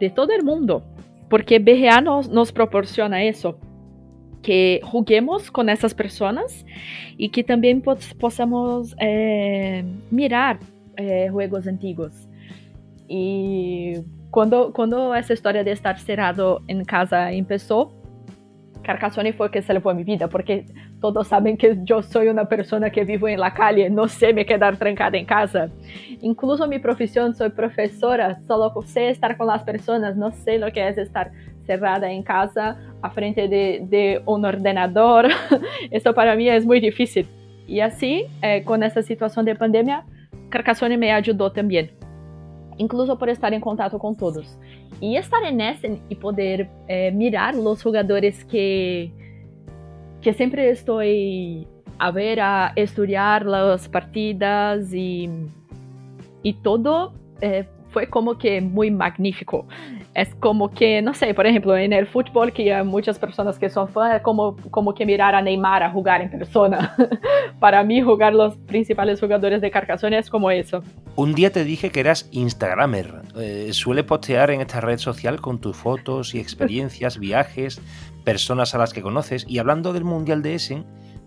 de 0.01 0.09
todo 0.09 0.33
el 0.33 0.45
mundo 0.45 0.85
porque 1.33 1.59
BGA 1.59 2.03
nos, 2.03 2.29
nos 2.29 2.53
proporciona 2.53 3.25
eso, 3.25 3.59
que 4.43 4.83
juguemos 4.85 5.51
con 5.51 5.71
esas 5.71 5.95
personas 5.95 6.67
y 7.17 7.31
que 7.31 7.43
también 7.43 7.81
possamos 7.81 8.95
eh, 9.01 9.83
mirar 10.11 10.59
eh, 10.99 11.31
juegos 11.31 11.67
antiguos. 11.67 12.29
Y 13.09 13.95
cuando, 14.29 14.75
cuando 14.75 15.15
esa 15.15 15.33
historia 15.33 15.65
de 15.65 15.73
estar 15.73 15.99
cerrado 15.99 16.61
en 16.67 16.85
casa 16.85 17.33
empezó, 17.33 17.95
Carcassonne 18.83 19.33
fue 19.33 19.51
que 19.51 19.63
salvó 19.63 19.95
mi 19.95 20.05
vida, 20.05 20.29
porque 20.29 20.67
todos 21.01 21.29
saben 21.29 21.57
que 21.57 21.79
yo 21.83 22.03
soy 22.03 22.29
una 22.29 22.47
persona 22.47 22.91
que 22.91 23.05
vivo 23.05 23.29
en 23.29 23.41
la 23.41 23.55
calle, 23.55 23.89
no 23.91 24.09
sé 24.09 24.33
me 24.33 24.45
quedar 24.45 24.77
trancada 24.77 25.17
en 25.17 25.25
casa. 25.25 25.69
Incluso 26.21 26.67
mi 26.69 26.79
profesión, 26.79 27.35
soy 27.35 27.51
profesora, 27.51 28.41
solo 28.47 28.73
sé 28.83 29.11
estar 29.11 29.37
con 29.37 29.47
las 29.47 29.63
personas, 29.63 30.17
no 30.17 30.31
sé 30.31 30.59
lo 30.59 30.73
que 30.73 30.87
es 30.87 30.99
estar 30.99 31.33
cerrada 31.67 32.11
en 32.11 32.23
casa, 32.23 32.77
a 33.03 33.11
frente 33.11 33.49
de, 33.49 33.83
de 33.89 34.23
ordenador. 34.25 35.29
Esto 35.91 36.15
para 36.15 36.35
mí 36.37 36.49
es 36.49 36.65
muy 36.65 36.81
difícil. 36.81 37.27
Y 37.67 37.81
así, 37.81 38.27
eh, 38.43 38.65
con 38.65 38.83
esta 38.83 39.03
situación 39.03 39.45
de 39.45 39.55
pandemia, 39.55 40.05
Carcassonne 40.51 40.99
me 40.99 41.13
ayudó 41.13 41.51
también, 41.53 41.93
incluso 42.79 43.19
por 43.19 43.29
estar 43.29 43.53
en 43.53 43.61
contacto 43.61 43.99
con 43.99 44.17
todos. 44.17 44.59
Y 45.01 45.17
estar 45.17 45.43
en 45.45 45.61
y 46.09 46.15
poder 46.15 46.69
eh, 46.89 47.11
mirar 47.13 47.55
los 47.55 47.83
jugadores 47.83 48.45
que, 48.45 49.13
que 50.21 50.33
siempre 50.33 50.71
estoy 50.71 51.67
a 51.99 52.11
ver, 52.11 52.41
a 52.41 52.73
estudiar 52.75 53.47
las 53.47 53.89
partidas 53.89 54.93
y, 54.93 55.31
y 56.43 56.55
todo, 56.55 57.15
eh, 57.41 57.69
fue 57.93 58.09
como 58.09 58.39
que 58.39 58.61
muy 58.61 58.91
magnífico. 58.91 59.67
Es 60.15 60.35
como 60.37 60.71
que, 60.71 61.03
no 61.03 61.15
sé, 61.15 61.35
por 61.35 61.47
ejemplo, 61.47 61.77
en 61.77 61.93
el 61.93 62.07
fútbol, 62.07 62.53
que 62.53 62.73
hay 62.73 62.85
muchas 62.85 63.19
personas 63.19 63.59
que 63.59 63.69
son 63.69 63.89
fans, 63.89 64.17
es 64.17 64.23
como, 64.23 64.57
como 64.71 64.95
que 64.95 65.07
mirar 65.07 65.35
a 65.35 65.43
Neymar 65.43 65.83
a 65.83 65.91
jugar 65.91 66.23
en 66.23 66.31
persona. 66.31 66.97
Para 67.61 67.83
mí, 67.85 68.01
jugar 68.01 68.35
los 68.35 68.57
principales 68.57 69.21
jugadores 69.21 69.61
de 69.61 69.71
Carcassonne 69.71 70.19
es 70.19 70.31
como 70.31 70.51
eso. 70.51 70.83
Un 71.15 71.35
día 71.35 71.53
te 71.53 71.65
dije 71.65 71.91
que 71.91 72.01
eras 72.01 72.29
Instagramer. 72.33 73.23
Eh, 73.37 73.69
suele 73.73 74.05
postear 74.05 74.51
en 74.51 74.61
esta 74.63 74.81
red 74.81 74.99
social 74.99 75.41
con 75.41 75.61
tus 75.61 75.77
fotos 75.77 76.35
y 76.35 76.41
experiencias, 76.41 77.19
viajes, 77.21 77.81
personas 78.25 78.75
a 78.75 78.79
las 78.79 78.93
que 78.93 79.03
conoces. 79.03 79.45
Y 79.49 79.59
hablando 79.59 79.93
del 79.93 80.05
Mundial 80.05 80.43
de 80.43 80.55
Essen, 80.55 80.85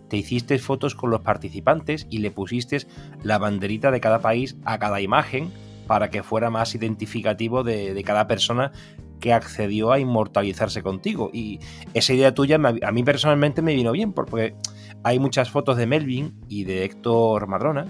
te 0.10 0.18
hiciste 0.18 0.58
fotos 0.60 0.96
con 0.96 1.10
los 1.10 1.22
participantes 1.22 2.08
y 2.10 2.20
le 2.20 2.32
pusiste 2.32 2.86
la 3.24 3.38
banderita 3.38 3.92
de 3.92 4.00
cada 4.00 4.20
país 4.20 4.56
a 4.64 4.78
cada 4.78 5.02
imagen 5.02 5.52
para 5.88 6.10
que 6.10 6.24
fuera 6.24 6.50
más 6.50 6.76
identificativo 6.76 7.64
de, 7.64 8.02
cada 8.06 8.28
persona 8.28 8.72
que 9.20 9.34
accedió 9.34 9.92
a 9.92 10.00
inmortalizarse 10.00 10.84
contigo. 10.84 11.30
Y 11.34 11.60
esa 11.94 12.14
idea 12.14 12.34
tuya 12.34 12.58
a 12.58 12.92
mí 12.92 13.04
personalmente 13.04 13.62
me 13.62 13.76
vino 13.76 13.92
bien, 13.92 14.14
porque 14.14 14.56
hay 15.04 15.20
muchas 15.20 15.50
fotos 15.50 15.78
de 15.78 15.88
Melvin 15.88 16.34
y 16.50 16.64
de 16.66 16.84
Héctor 16.86 17.48
Madrona, 17.48 17.88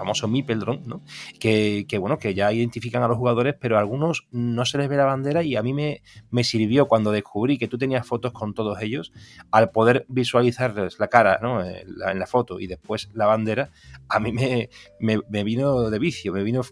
famoso 0.00 0.28
Mipeldron, 0.28 0.82
¿no? 0.86 1.02
Que, 1.38 1.84
bueno, 2.00 2.18
que 2.18 2.32
ya 2.32 2.50
identifican 2.50 3.02
a 3.02 3.08
los 3.08 3.18
jugadores, 3.18 3.54
pero 3.60 3.76
a 3.76 3.80
algunos 3.80 4.26
no 4.30 4.64
se 4.64 4.78
les 4.78 4.88
ve 4.88 4.96
la 4.96 5.04
bandera 5.04 5.42
y 5.42 5.56
a 5.56 5.62
mí 5.62 5.74
me, 5.74 6.00
me 6.30 6.42
sirvió 6.42 6.88
cuando 6.88 7.12
descubrí 7.12 7.58
que 7.58 7.68
tú 7.68 7.76
tenías 7.76 8.06
fotos 8.06 8.32
con 8.32 8.54
todos 8.54 8.80
ellos, 8.80 9.12
al 9.50 9.70
poder 9.70 10.06
visualizarles 10.08 10.98
la 10.98 11.08
cara 11.08 11.38
¿no? 11.42 11.62
en, 11.62 12.18
la, 12.18 12.26
foto 12.26 12.60
y 12.60 12.66
después 12.66 13.10
la 13.12 13.26
bandera, 13.26 13.72
a 14.08 14.20
mí 14.20 14.32
me, 14.32 14.70
me, 15.00 15.44
vino 15.44 15.90
de 15.90 15.98
vicio, 15.98 16.32
me 16.32 16.42
vino 16.42 16.62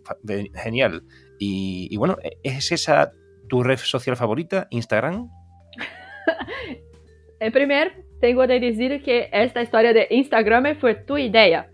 genial. 0.54 1.04
Y, 1.38 1.94
bueno, 1.98 2.16
¿es 2.42 2.72
esa 2.72 3.12
tu 3.46 3.62
red 3.62 3.78
social 3.78 4.16
favorita, 4.16 4.68
Instagram? 4.70 5.28
Primer, 7.52 8.04
tengo 8.22 8.46
que 8.46 8.58
decir 8.58 9.02
que 9.02 9.28
esta 9.32 9.60
historia 9.60 9.92
de 9.92 10.06
Instagram 10.08 10.78
fue 10.80 10.94
tu 10.94 11.18
idea. 11.18 11.68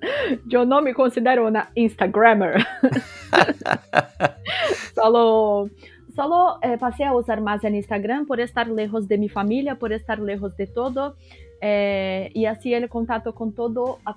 Yo 0.46 0.64
no 0.64 0.82
me 0.82 0.94
considero 0.94 1.46
una 1.46 1.70
Instagrammer. 1.74 2.64
solo 4.94 5.70
solo 6.14 6.58
eh, 6.62 6.76
pasé 6.78 7.04
a 7.04 7.14
usar 7.14 7.40
más 7.40 7.64
el 7.64 7.74
Instagram 7.74 8.26
por 8.26 8.40
estar 8.40 8.68
lejos 8.68 9.08
de 9.08 9.18
mi 9.18 9.28
familia, 9.28 9.76
por 9.76 9.92
estar 9.92 10.18
lejos 10.18 10.56
de 10.56 10.66
todo. 10.66 11.16
Eh, 11.60 12.30
y 12.34 12.46
así 12.46 12.74
el 12.74 12.88
contacto 12.88 13.34
con 13.34 13.54
todo 13.54 13.98
a, 14.04 14.16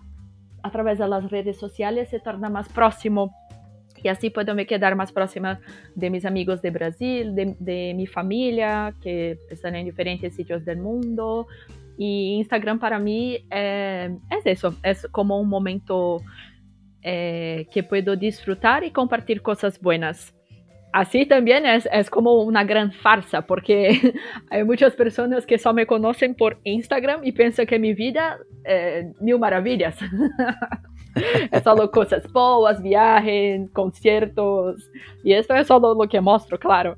a, 0.64 0.72
través 0.72 0.98
de 0.98 1.08
las 1.08 1.30
redes 1.30 1.58
sociales 1.58 2.10
se 2.10 2.20
torna 2.20 2.50
más 2.50 2.70
próximo. 2.70 3.34
Y 4.04 4.08
así 4.08 4.30
puedo 4.30 4.54
me 4.54 4.68
quedar 4.68 4.96
más 4.96 5.12
próxima 5.12 5.60
de 5.96 6.10
mis 6.10 6.26
amigos 6.26 6.62
de 6.62 6.70
Brasil, 6.70 7.34
de, 7.34 7.56
de 7.60 7.94
mi 7.96 8.06
familia, 8.06 8.94
que 9.02 9.40
están 9.50 9.76
en 9.76 9.86
diferentes 9.86 10.36
sitios 10.36 10.64
del 10.66 10.78
mundo. 10.78 11.48
Y 11.98 12.38
Instagram 12.40 12.78
para 12.80 13.00
mí 13.00 13.46
é, 13.50 14.12
é 14.30 14.52
isso, 14.52 14.78
é 14.84 14.94
como 15.12 15.40
um 15.40 15.46
momento 15.46 16.22
é, 17.02 17.66
que 17.72 17.84
puedo 17.84 18.16
disfrutar 18.16 18.84
e 18.84 18.92
compartilhar 18.92 19.42
coisas 19.42 19.78
buenas. 19.78 20.34
Así 20.92 21.26
también 21.26 21.66
es, 21.66 21.88
es, 21.92 22.10
como 22.10 22.42
una 22.44 22.64
gran 22.64 22.92
farsa, 22.92 23.42
porque 23.42 24.14
hay 24.50 24.64
muchas 24.64 24.94
personas 24.96 25.46
que 25.46 25.58
solo 25.58 25.76
me 25.76 25.86
conocen 25.86 26.34
por 26.36 26.58
Instagram 26.64 27.20
y 27.26 27.34
piensan 27.34 27.66
que 27.66 27.78
mi 27.78 27.94
vida 27.94 28.38
es 28.64 29.06
mil 29.22 29.38
maravillas. 29.38 29.98
es 31.52 31.64
solo 31.66 31.92
cosas 31.92 32.32
boas, 32.32 32.82
viajes, 32.82 33.70
conciertos, 33.72 34.90
y 35.22 35.34
esto 35.34 35.54
es 35.56 35.68
solo 35.68 35.94
lo 35.94 36.08
que 36.08 36.22
muestro, 36.22 36.58
claro. 36.58 36.96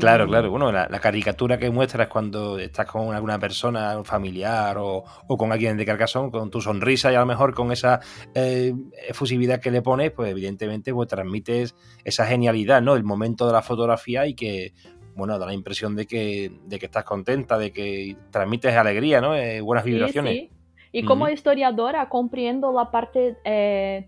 Claro, 0.00 0.26
claro. 0.26 0.50
Bueno, 0.50 0.70
la, 0.70 0.86
caricatura 1.00 1.58
que 1.58 1.70
muestras 1.70 2.08
cuando 2.08 2.58
estás 2.58 2.86
con 2.86 3.14
alguna 3.14 3.38
persona, 3.38 3.96
un 3.96 4.04
familiar 4.04 4.76
o, 4.78 5.04
con 5.26 5.50
alguien 5.50 5.76
de 5.76 5.86
Carcasón, 5.86 6.30
con 6.30 6.50
tu 6.50 6.60
sonrisa 6.60 7.10
y 7.10 7.14
a 7.14 7.20
lo 7.20 7.26
mejor 7.26 7.54
con 7.54 7.72
esa 7.72 8.00
eh, 8.34 8.74
efusividad 9.08 9.60
que 9.60 9.70
le 9.70 9.80
pones, 9.80 10.10
pues 10.10 10.30
evidentemente 10.30 10.92
pues, 10.92 11.08
transmites 11.08 11.74
esa 12.04 12.26
genialidad, 12.26 12.82
¿no? 12.82 12.96
El 12.96 13.04
momento 13.04 13.46
de 13.46 13.52
la 13.52 13.62
fotografía 13.62 14.26
y 14.26 14.34
que, 14.34 14.74
bueno, 15.14 15.38
da 15.38 15.46
la 15.46 15.54
impresión 15.54 15.96
de 15.96 16.06
que, 16.06 16.52
de 16.66 16.78
que 16.78 16.86
estás 16.86 17.04
contenta, 17.04 17.56
de 17.56 17.72
que 17.72 18.16
transmites 18.30 18.74
alegría, 18.74 19.20
¿no? 19.20 19.34
Eh, 19.34 19.62
buenas 19.62 19.84
vibraciones. 19.84 20.34
Sí, 20.34 20.50
Y 20.92 21.04
como 21.04 21.28
historiadora 21.28 22.08
comprendo 22.08 22.72
la 22.72 22.90
parte... 22.90 23.36
Eh 23.44 24.06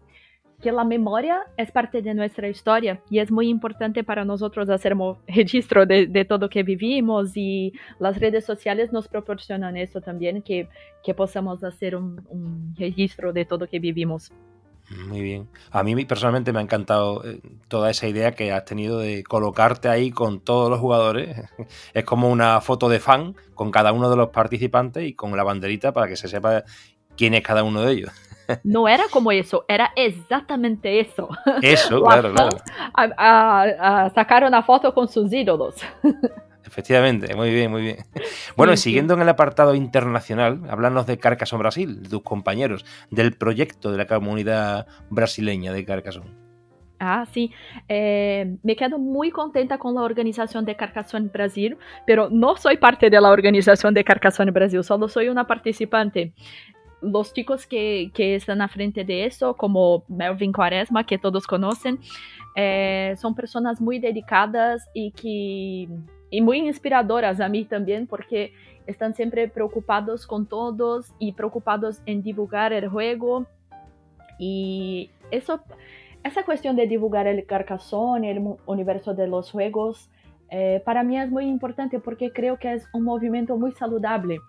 que 0.61 0.73
la 0.73 0.85
memoria 0.85 1.47
es 1.57 1.71
parte 1.71 2.03
de 2.03 2.15
nuestra 2.15 2.49
historia 2.49 3.01
y 3.09 3.19
es 3.19 3.31
muy 3.31 3.49
importante 3.49 4.05
para 4.05 4.25
nosotros 4.25 4.69
hacer 4.69 4.95
registro 5.27 5.87
de, 5.87 6.07
de 6.07 6.25
todo 6.25 6.49
que 6.49 6.63
vivimos 6.63 7.37
y 7.37 7.73
las 7.99 8.19
redes 8.19 8.45
sociales 8.45 8.93
nos 8.93 9.09
proporcionan 9.09 9.77
eso 9.77 10.01
también, 10.01 10.43
que, 10.43 10.69
que 11.03 11.15
podamos 11.15 11.65
hacer 11.65 11.97
un, 11.97 12.21
un, 12.29 12.75
registro 12.77 13.33
de 13.33 13.45
todo 13.45 13.67
que 13.67 13.79
vivimos. 13.79 14.33
Muy 15.07 15.21
bien. 15.21 15.49
A 15.71 15.85
mí 15.85 16.05
personalmente 16.05 16.53
me 16.53 16.59
ha 16.59 16.63
encantado 16.63 17.25
eh, 17.25 17.41
toda 17.69 17.91
esa 17.91 18.09
idea 18.09 18.33
que 18.33 18.51
has 18.51 18.65
tenido 18.65 18.99
de 18.99 19.23
colocarte 19.23 19.89
ahí 19.89 20.11
con 20.11 20.41
todos 20.41 20.69
los 20.69 20.81
jugadores. 20.81 21.37
Es 21.95 22.05
como 22.05 22.29
una 22.29 22.61
foto 22.61 22.89
de 22.89 22.99
fan 22.99 23.37
con 23.55 23.71
cada 23.71 23.93
uno 23.93 24.11
de 24.11 24.17
los 24.17 24.31
participantes 24.31 25.05
y 25.09 25.15
con 25.15 25.37
la 25.37 25.45
banderita 25.45 25.93
para 25.93 26.09
que 26.09 26.17
se 26.17 26.29
sepa 26.29 26.65
quién 27.17 27.35
es 27.35 27.43
cada 27.43 27.63
uno 27.63 27.83
de 27.83 27.93
ellos. 27.93 28.11
No 28.65 28.89
era 28.89 29.05
como 29.11 29.33
eso, 29.33 29.65
era 29.69 29.93
exactamente 29.97 31.01
eso. 31.01 31.29
Eso, 31.63 32.03
claro, 32.05 32.33
claro. 32.33 34.11
sacaron 34.15 34.49
una 34.49 34.63
foto 34.63 34.93
con 34.95 35.09
sus 35.09 35.33
ídolos. 35.33 35.77
Efectivamente, 36.71 37.35
muy 37.35 37.51
bien, 37.51 37.69
muy 37.69 37.83
bien. 37.83 37.97
Bueno, 38.57 38.73
y 38.73 38.77
siguiendo 38.77 39.15
en 39.15 39.23
el 39.23 39.29
apartado 39.29 39.75
internacional, 39.75 40.61
háblanos 40.71 41.05
de 41.05 41.19
Carcassonne 41.19 41.59
Brasil, 41.59 42.03
de 42.05 42.09
tus 42.09 42.23
compañeros, 42.23 42.85
del 43.11 43.33
proyecto 43.33 43.91
de 43.91 43.99
la 43.99 44.07
comunidad 44.07 44.87
brasileña 45.11 45.73
de 45.73 45.85
Carcassonne. 45.85 46.31
Ah, 47.01 47.25
sí. 47.33 47.51
Eh, 47.89 48.57
me 48.63 48.77
quedo 48.77 48.99
muy 48.99 49.31
contenta 49.31 49.79
con 49.79 49.95
la 49.95 50.03
organización 50.03 50.67
de 50.67 50.77
Carcassonne 50.77 51.31
Brasil, 51.33 51.79
pero 52.07 52.29
no 52.31 52.57
soy 52.57 52.77
parte 52.77 53.09
de 53.09 53.21
la 53.21 53.31
organización 53.31 53.95
de 53.95 54.05
Carcassonne 54.05 54.53
Brasil, 54.53 54.85
solo 54.85 55.09
soy 55.09 55.29
una 55.29 55.47
participante 55.47 56.35
los 57.01 57.33
chicos 57.33 57.67
que, 57.67 58.11
que, 58.15 58.35
están 58.35 58.61
a 58.61 58.69
frente 58.69 59.05
de 59.05 59.25
eso, 59.25 59.55
como 59.55 60.05
Melvin 60.09 60.53
Quaresma, 60.53 61.05
que 61.05 61.19
todos 61.19 61.47
conocen, 61.47 61.99
eh, 62.57 63.15
son 63.19 63.35
personas 63.35 63.81
muy 63.81 63.99
dedicadas 63.99 64.89
y, 64.93 65.13
que, 65.13 65.89
y 66.31 66.41
muy 66.41 66.59
inspiradoras 66.59 67.41
a 67.41 67.49
mí 67.49 67.65
también, 67.65 68.07
porque 68.07 68.53
están 68.87 69.15
siempre 69.15 69.49
preocupados 69.49 70.27
con 70.27 70.47
todos 70.47 71.13
y 71.19 71.33
preocupados 71.33 72.03
en 72.07 72.23
divulgar 72.23 72.73
el 72.73 72.89
juego. 72.89 73.47
Y 74.39 75.11
eso, 75.31 75.61
esa 76.25 76.45
cuestión 76.45 76.77
de 76.77 76.87
divulgar 76.87 77.27
el 77.27 77.45
Carcassonne, 77.47 78.31
el 78.31 78.43
universo 78.67 79.15
de 79.15 79.27
los 79.27 79.51
juegos, 79.51 80.11
eh, 80.51 80.83
para 80.85 81.05
mí 81.05 81.19
es 81.19 81.31
muy 81.31 81.47
importante 81.47 82.01
porque 82.01 82.33
creo 82.33 82.59
que 82.59 82.73
es 82.73 82.89
un 82.93 83.05
movimiento 83.05 83.57
muy 83.57 83.73
saludable. 83.73 84.41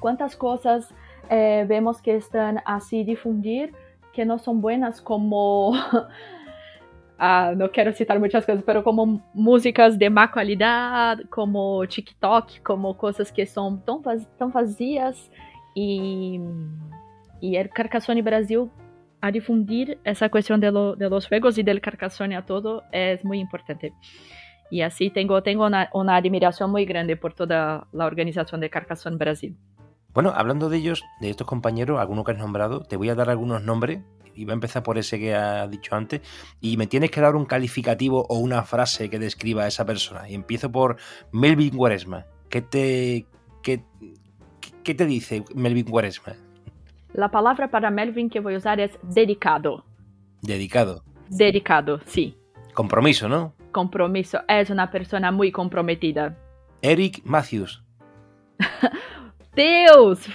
¿Cuántas 0.00 0.34
cosas 0.34 0.92
eh, 1.30 1.64
vemos 1.68 2.00
que 2.00 2.16
están 2.16 2.60
así 2.64 3.04
difundir 3.04 3.72
que 4.12 4.24
no 4.24 4.38
son 4.38 4.60
buenas 4.60 5.00
como, 5.00 5.72
ah, 7.18 7.52
no 7.56 7.70
quiero 7.70 7.92
citar 7.92 8.18
muchas 8.20 8.44
cosas, 8.44 8.62
pero 8.64 8.84
como 8.84 9.22
músicas 9.32 9.98
de 9.98 10.10
má 10.10 10.30
calidad, 10.30 11.18
como 11.30 11.84
TikTok, 11.86 12.62
como 12.62 12.96
cosas 12.96 13.32
que 13.32 13.46
son 13.46 13.80
tão, 13.80 14.02
tão 14.38 14.50
vazias 14.50 15.30
y, 15.74 16.40
y 17.40 17.56
el 17.56 17.70
Carcassonne 17.70 18.22
Brasil 18.22 18.70
a 19.20 19.30
difundir 19.30 19.98
esa 20.04 20.28
cuestión 20.28 20.60
de, 20.60 20.70
lo, 20.72 20.96
de 20.96 21.08
los 21.08 21.28
juegos 21.28 21.56
y 21.56 21.62
del 21.62 21.80
Carcassonne 21.80 22.36
a 22.36 22.44
todo 22.44 22.82
es 22.90 23.24
muy 23.24 23.38
importante. 23.38 23.94
Y 24.68 24.80
así 24.80 25.10
tengo, 25.10 25.42
tengo 25.42 25.66
una, 25.66 25.90
una 25.92 26.16
admiración 26.16 26.70
muy 26.70 26.84
grande 26.84 27.16
por 27.16 27.34
toda 27.34 27.86
la 27.92 28.06
organización 28.06 28.60
de 28.60 28.70
Carcassonne 28.70 29.16
Brasil. 29.16 29.56
Bueno, 30.14 30.32
hablando 30.34 30.68
de 30.68 30.76
ellos, 30.76 31.04
de 31.20 31.30
estos 31.30 31.46
compañeros, 31.46 31.98
algunos 31.98 32.24
que 32.24 32.32
has 32.32 32.38
nombrado, 32.38 32.80
te 32.80 32.96
voy 32.96 33.08
a 33.08 33.14
dar 33.14 33.30
algunos 33.30 33.62
nombres 33.62 34.00
y 34.34 34.44
va 34.44 34.52
a 34.52 34.54
empezar 34.54 34.82
por 34.82 34.98
ese 34.98 35.18
que 35.18 35.34
has 35.34 35.70
dicho 35.70 35.94
antes, 35.94 36.20
y 36.60 36.76
me 36.76 36.86
tienes 36.86 37.10
que 37.10 37.20
dar 37.20 37.36
un 37.36 37.44
calificativo 37.44 38.26
o 38.28 38.38
una 38.38 38.62
frase 38.62 39.10
que 39.10 39.18
describa 39.18 39.64
a 39.64 39.68
esa 39.68 39.84
persona. 39.84 40.28
Y 40.28 40.34
empiezo 40.34 40.70
por 40.70 40.96
Melvin 41.32 41.76
Guaresma. 41.76 42.26
¿Qué 42.48 42.62
te, 42.62 43.26
qué, 43.62 43.84
qué 44.82 44.94
te 44.94 45.06
dice 45.06 45.44
Melvin 45.54 45.86
Guaresma? 45.86 46.34
La 47.12 47.30
palabra 47.30 47.70
para 47.70 47.90
Melvin 47.90 48.30
que 48.30 48.40
voy 48.40 48.54
a 48.54 48.58
usar 48.58 48.80
es 48.80 48.98
dedicado. 49.02 49.84
Dedicado. 50.40 51.04
Dedicado, 51.28 52.00
sí. 52.06 52.36
Compromiso, 52.74 53.28
¿no? 53.28 53.54
Compromiso. 53.70 54.40
Es 54.48 54.70
una 54.70 54.90
persona 54.90 55.30
muy 55.30 55.52
comprometida. 55.52 56.36
Eric 56.80 57.20
Matthews. 57.24 57.82
Deus, 59.54 60.28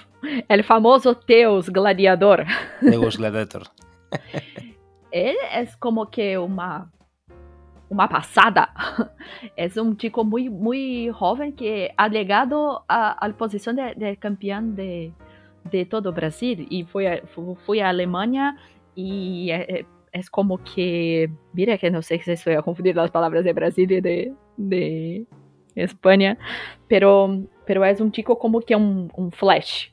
el 0.48 0.64
famoso 0.64 1.20
Deus 1.28 1.70
gladiador. 1.70 2.46
Deus 2.82 3.18
Gladiator. 3.18 3.64
Él 5.12 5.36
es 5.56 5.76
como 5.78 6.10
que 6.10 6.38
uma 6.38 6.92
uma 7.90 8.08
pasada. 8.10 8.74
Es 9.56 9.78
un 9.82 9.96
chico 9.98 10.24
muy 10.24 10.50
muy 10.50 11.10
joven 11.12 11.54
que 11.54 11.94
ha 11.98 12.10
llegado 12.10 12.84
a, 12.88 13.12
a 13.14 13.28
la 13.28 13.38
posición 13.38 13.76
de, 13.78 13.94
de 13.96 14.18
campeón 14.18 14.76
de, 14.76 15.14
de 15.72 15.86
todo 15.86 16.12
Brasil 16.12 16.68
y 16.70 16.84
fue 16.84 17.08
a, 17.08 17.26
fu- 17.28 17.56
fue 17.66 17.82
a 17.82 17.90
Alemania 17.90 18.58
y 18.96 19.50
eh, 19.52 19.86
es 20.12 20.30
como 20.30 20.58
que, 20.64 21.30
mira 21.54 21.78
que 21.78 21.90
no 21.92 22.02
sé 22.02 22.20
si 22.20 22.32
estoy 22.32 22.56
a 22.56 22.62
confundir 22.62 22.96
las 22.96 23.12
palabras 23.12 23.44
de 23.44 23.54
Brasil 23.54 23.92
y 23.92 24.02
de, 24.02 24.34
de 24.58 25.26
España, 25.76 26.38
pero, 26.88 27.44
pero 27.68 27.86
es 27.86 28.00
un 28.02 28.12
chico 28.12 28.40
como 28.40 28.62
que 28.62 28.76
un, 28.76 29.12
un 29.16 29.32
flash. 29.32 29.90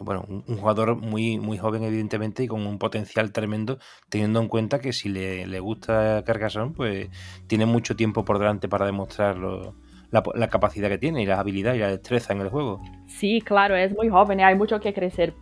Bueno, 0.00 0.24
un, 0.26 0.42
un 0.48 0.56
jugador 0.56 0.96
muy, 0.96 1.38
muy 1.38 1.58
joven, 1.58 1.84
evidentemente, 1.84 2.42
y 2.42 2.48
con 2.48 2.66
un 2.66 2.78
potencial 2.78 3.30
tremendo, 3.30 3.78
teniendo 4.08 4.40
en 4.40 4.48
cuenta 4.48 4.80
que 4.80 4.92
si 4.92 5.10
le, 5.10 5.46
le 5.46 5.60
gusta 5.60 6.24
Carcassonne, 6.24 6.72
pues 6.74 7.08
tiene 7.46 7.66
mucho 7.66 7.94
tiempo 7.94 8.24
por 8.24 8.38
delante 8.38 8.68
para 8.68 8.86
demostrar 8.86 9.36
lo- 9.36 9.76
la, 10.10 10.22
la 10.34 10.48
capacidad 10.48 10.88
que 10.88 10.98
tiene 10.98 11.22
y 11.22 11.26
la 11.26 11.38
habilidad 11.38 11.74
y 11.74 11.78
la 11.78 11.88
destreza 11.88 12.32
en 12.32 12.40
el 12.40 12.48
juego. 12.48 12.82
Sí, 13.06 13.40
claro, 13.42 13.76
es 13.76 13.94
muy 13.94 14.08
joven 14.08 14.40
y 14.40 14.42
hay 14.42 14.54
mucho 14.54 14.80
que 14.80 14.92
crecer. 14.94 15.34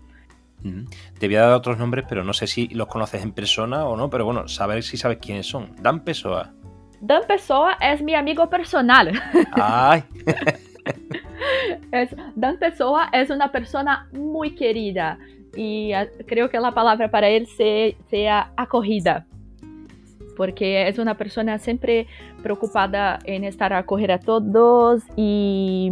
Ujú. 0.65 0.85
Te 1.19 1.27
voy 1.27 1.37
a 1.37 1.43
dar 1.43 1.53
otros 1.53 1.79
nombres, 1.79 2.05
pero 2.09 2.23
no 2.25 2.33
sé 2.35 2.47
si 2.47 2.69
los 2.69 2.87
conoces 2.89 3.23
en 3.23 3.33
persona 3.33 3.87
o 3.87 3.97
no, 3.97 4.11
pero 4.11 4.25
bueno, 4.27 4.47
saber 4.49 4.83
si 4.83 4.97
sabes 4.97 5.19
quiénes 5.19 5.47
son. 5.47 5.75
Dan 5.81 6.01
Pessoa. 6.05 6.53
Dan 7.01 7.23
Pessoa 7.27 7.79
es 7.81 8.03
mi 8.03 8.15
amigo 8.15 8.51
personal. 8.51 9.11
¡Ay! 9.53 10.03
Es- 11.93 12.15
Dan 12.37 12.59
Pessoa 12.59 13.09
es 13.13 13.31
una 13.31 13.51
persona 13.53 14.09
muy 14.13 14.55
querida 14.55 15.19
y 15.57 15.93
ah, 15.93 16.07
creo 16.27 16.49
que 16.49 16.59
la 16.61 16.73
palabra 16.73 17.11
para 17.11 17.29
él 17.29 17.47
se- 17.47 17.97
sea 18.09 18.53
acogida, 18.57 19.27
porque 20.37 20.89
es 20.89 20.99
una 20.99 21.17
persona 21.17 21.59
siempre 21.59 22.07
preocupada 22.43 23.19
en 23.25 23.45
estar 23.45 23.73
a 23.73 23.79
acoger 23.79 24.13
a 24.13 24.19
todos 24.21 25.03
y 25.17 25.91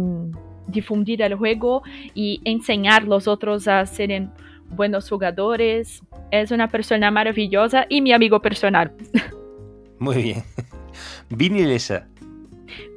difundir 0.67 1.21
el 1.21 1.35
juego 1.35 1.83
y 2.13 2.41
enseñar 2.45 3.03
a 3.03 3.05
los 3.05 3.27
otros 3.27 3.67
a 3.67 3.85
ser 3.85 4.27
buenos 4.69 5.09
jugadores. 5.09 6.01
Es 6.31 6.51
una 6.51 6.67
persona 6.67 7.09
maravillosa 7.11 7.85
y 7.89 8.01
mi 8.01 8.13
amigo 8.13 8.39
personal. 8.41 8.91
Muy 9.99 10.21
bien. 10.23 10.43
Vini 11.29 11.63
Lesa. 11.65 12.07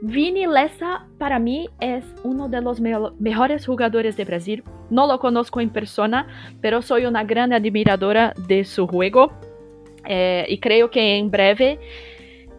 Vini 0.02 0.46
Lessa 0.46 1.06
para 1.18 1.38
mí 1.38 1.68
es 1.80 2.04
uno 2.24 2.48
de 2.48 2.60
los 2.60 2.80
me- 2.80 2.94
mejores 3.18 3.66
jugadores 3.66 4.16
de 4.16 4.24
Brasil. 4.24 4.62
No 4.90 5.06
lo 5.06 5.18
conozco 5.18 5.60
en 5.60 5.70
persona, 5.70 6.26
pero 6.60 6.82
soy 6.82 7.06
una 7.06 7.24
gran 7.24 7.52
admiradora 7.52 8.34
de 8.48 8.64
su 8.64 8.86
juego. 8.86 9.32
Eh, 10.04 10.46
y 10.48 10.58
creo 10.58 10.90
que 10.90 11.16
en 11.16 11.30
breve, 11.30 11.78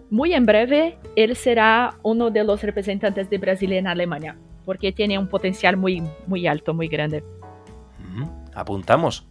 muy 0.09 0.33
en 0.33 0.45
breve, 0.45 0.97
él 1.15 1.35
será 1.35 1.97
uno 2.03 2.29
de 2.29 2.43
los 2.43 2.61
representantes 2.63 3.29
de 3.29 3.37
Brasil 3.37 3.73
en 3.73 3.87
Alemania, 3.87 4.37
porque 4.65 4.91
tiene 4.91 5.17
un 5.19 5.27
potencial 5.27 5.75
muy, 5.75 6.01
muy 6.27 6.47
alto, 6.47 6.73
muy 6.73 6.87
grande. 6.87 7.23
Apuntamos. 8.55 9.27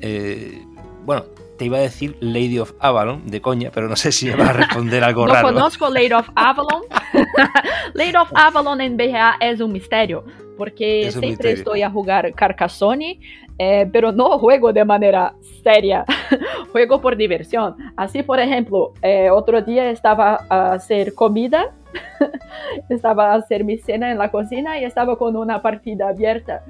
Eh, 0.00 0.62
bueno, 1.04 1.24
te 1.56 1.64
iba 1.66 1.78
a 1.78 1.80
decir 1.80 2.16
Lady 2.20 2.58
of 2.58 2.72
Avalon 2.80 3.26
de 3.26 3.40
coña, 3.40 3.70
pero 3.72 3.88
no 3.88 3.96
sé 3.96 4.12
si 4.12 4.26
me 4.26 4.36
vas 4.36 4.50
a 4.50 4.52
responder 4.52 5.02
algo 5.04 5.26
No 5.26 5.32
raro. 5.34 5.48
conozco 5.48 5.88
Lady 5.90 6.12
of 6.12 6.28
Avalon. 6.34 6.82
Lady 7.94 8.14
of 8.16 8.30
Avalon 8.34 8.80
en 8.80 8.96
BGA 8.96 9.36
es 9.40 9.60
un 9.60 9.72
misterio, 9.72 10.24
porque 10.58 11.06
Es 11.08 11.16
un 11.16 11.22
siempre 11.22 11.50
misterio. 11.50 11.56
estoy 11.58 11.82
a 11.82 11.90
jugar 11.90 12.32
Carcassonne, 12.34 13.18
eh, 13.58 13.88
pero 13.92 14.12
no 14.12 14.38
juego 14.38 14.72
de 14.72 14.84
manera 14.84 15.32
seria, 15.62 16.04
juego 16.72 17.00
por 17.00 17.16
diversión. 17.16 17.74
Así, 17.96 18.22
por 18.22 18.38
ejemplo, 18.38 18.92
eh, 19.02 19.30
otro 19.30 19.62
día 19.62 19.90
estaba 19.90 20.40
a 20.50 20.72
hacer 20.74 21.14
comida, 21.14 21.72
estaba 22.90 23.32
a 23.32 23.36
hacer 23.36 23.64
mi 23.64 23.78
cena 23.78 24.10
en 24.10 24.18
la 24.18 24.30
cocina 24.30 24.78
y 24.78 24.84
estaba 24.84 25.16
con 25.16 25.36
una 25.36 25.62
partida 25.62 26.08
abierta. 26.08 26.62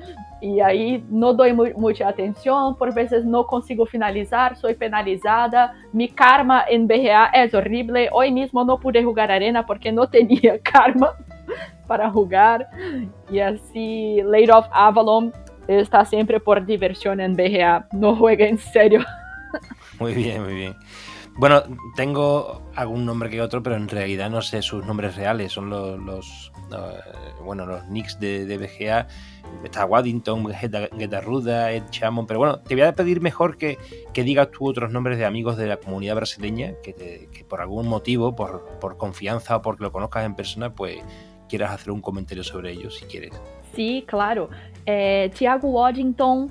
Y 0.46 0.60
ahí 0.60 1.04
no 1.10 1.32
doy 1.34 1.52
mu- 1.52 1.72
mucha 1.76 2.06
atención, 2.08 2.76
por 2.78 2.94
veces 2.94 3.24
no 3.24 3.46
consigo 3.46 3.84
finalizar, 3.84 4.56
soy 4.56 4.74
penalizada. 4.74 5.74
Mi 5.92 6.08
karma 6.08 6.64
en 6.68 6.86
BGA 6.86 7.26
es 7.34 7.52
horrible. 7.52 8.08
Hoy 8.12 8.30
mismo 8.30 8.64
no 8.64 8.78
pude 8.78 9.02
jugar 9.02 9.32
arena 9.32 9.66
porque 9.66 9.90
no 9.90 10.06
tenía 10.08 10.58
karma 10.62 11.10
para 11.88 12.08
jugar. 12.10 12.68
Y 13.28 13.40
así, 13.40 14.20
Late 14.24 14.52
of 14.52 14.66
Avalon 14.72 15.32
está 15.66 16.04
siempre 16.04 16.38
por 16.38 16.64
diversión 16.64 17.20
en 17.20 17.34
BGA. 17.34 17.88
No 17.92 18.14
juega 18.14 18.46
en 18.46 18.58
serio. 18.58 19.00
Muy 19.98 20.14
bien, 20.14 20.44
muy 20.44 20.54
bien. 20.54 20.74
Bueno, 21.38 21.62
tengo 21.94 22.62
algún 22.74 23.04
nombre 23.04 23.28
que 23.28 23.42
otro, 23.42 23.62
pero 23.62 23.76
en 23.76 23.88
realidad 23.88 24.30
no 24.30 24.40
sé 24.40 24.62
sus 24.62 24.86
nombres 24.86 25.16
reales. 25.16 25.52
Son 25.52 25.68
los, 25.68 25.98
los, 25.98 26.50
eh, 26.72 27.34
bueno, 27.44 27.66
los 27.66 27.86
nicks 27.88 28.18
de, 28.18 28.56
BGA. 28.56 29.06
Está 29.62 29.84
Waddington, 29.84 30.46
Getarruda, 30.52 31.72
Ed 31.72 31.84
Chamon. 31.90 32.26
Pero 32.26 32.38
bueno, 32.40 32.60
te 32.60 32.74
voy 32.74 32.84
a 32.84 32.94
pedir 32.94 33.20
mejor 33.20 33.58
que, 33.58 33.76
que 34.14 34.22
digas 34.24 34.50
tú 34.50 34.66
otros 34.66 34.90
nombres 34.90 35.18
de 35.18 35.26
amigos 35.26 35.56
de 35.58 35.66
la 35.66 35.76
comunidad 35.76 36.16
brasileña 36.16 36.72
que, 36.82 36.92
te- 36.94 37.28
por 37.48 37.60
algún 37.60 37.86
motivo, 37.86 38.34
por, 38.34 38.64
por 38.80 38.96
confianza 38.96 39.56
o 39.56 39.62
porque 39.62 39.84
lo 39.84 39.92
conozcas 39.92 40.24
en 40.24 40.34
persona, 40.34 40.72
pues 40.74 40.98
quieras 41.50 41.70
hacer 41.70 41.90
un 41.92 42.00
comentario 42.00 42.42
sobre 42.44 42.72
ellos 42.72 42.96
si 42.96 43.04
quieres. 43.04 43.32
Sí, 43.74 44.04
claro. 44.08 44.48
Eh, 44.86 45.30
Thiago 45.36 45.68
Waddington, 45.68 46.50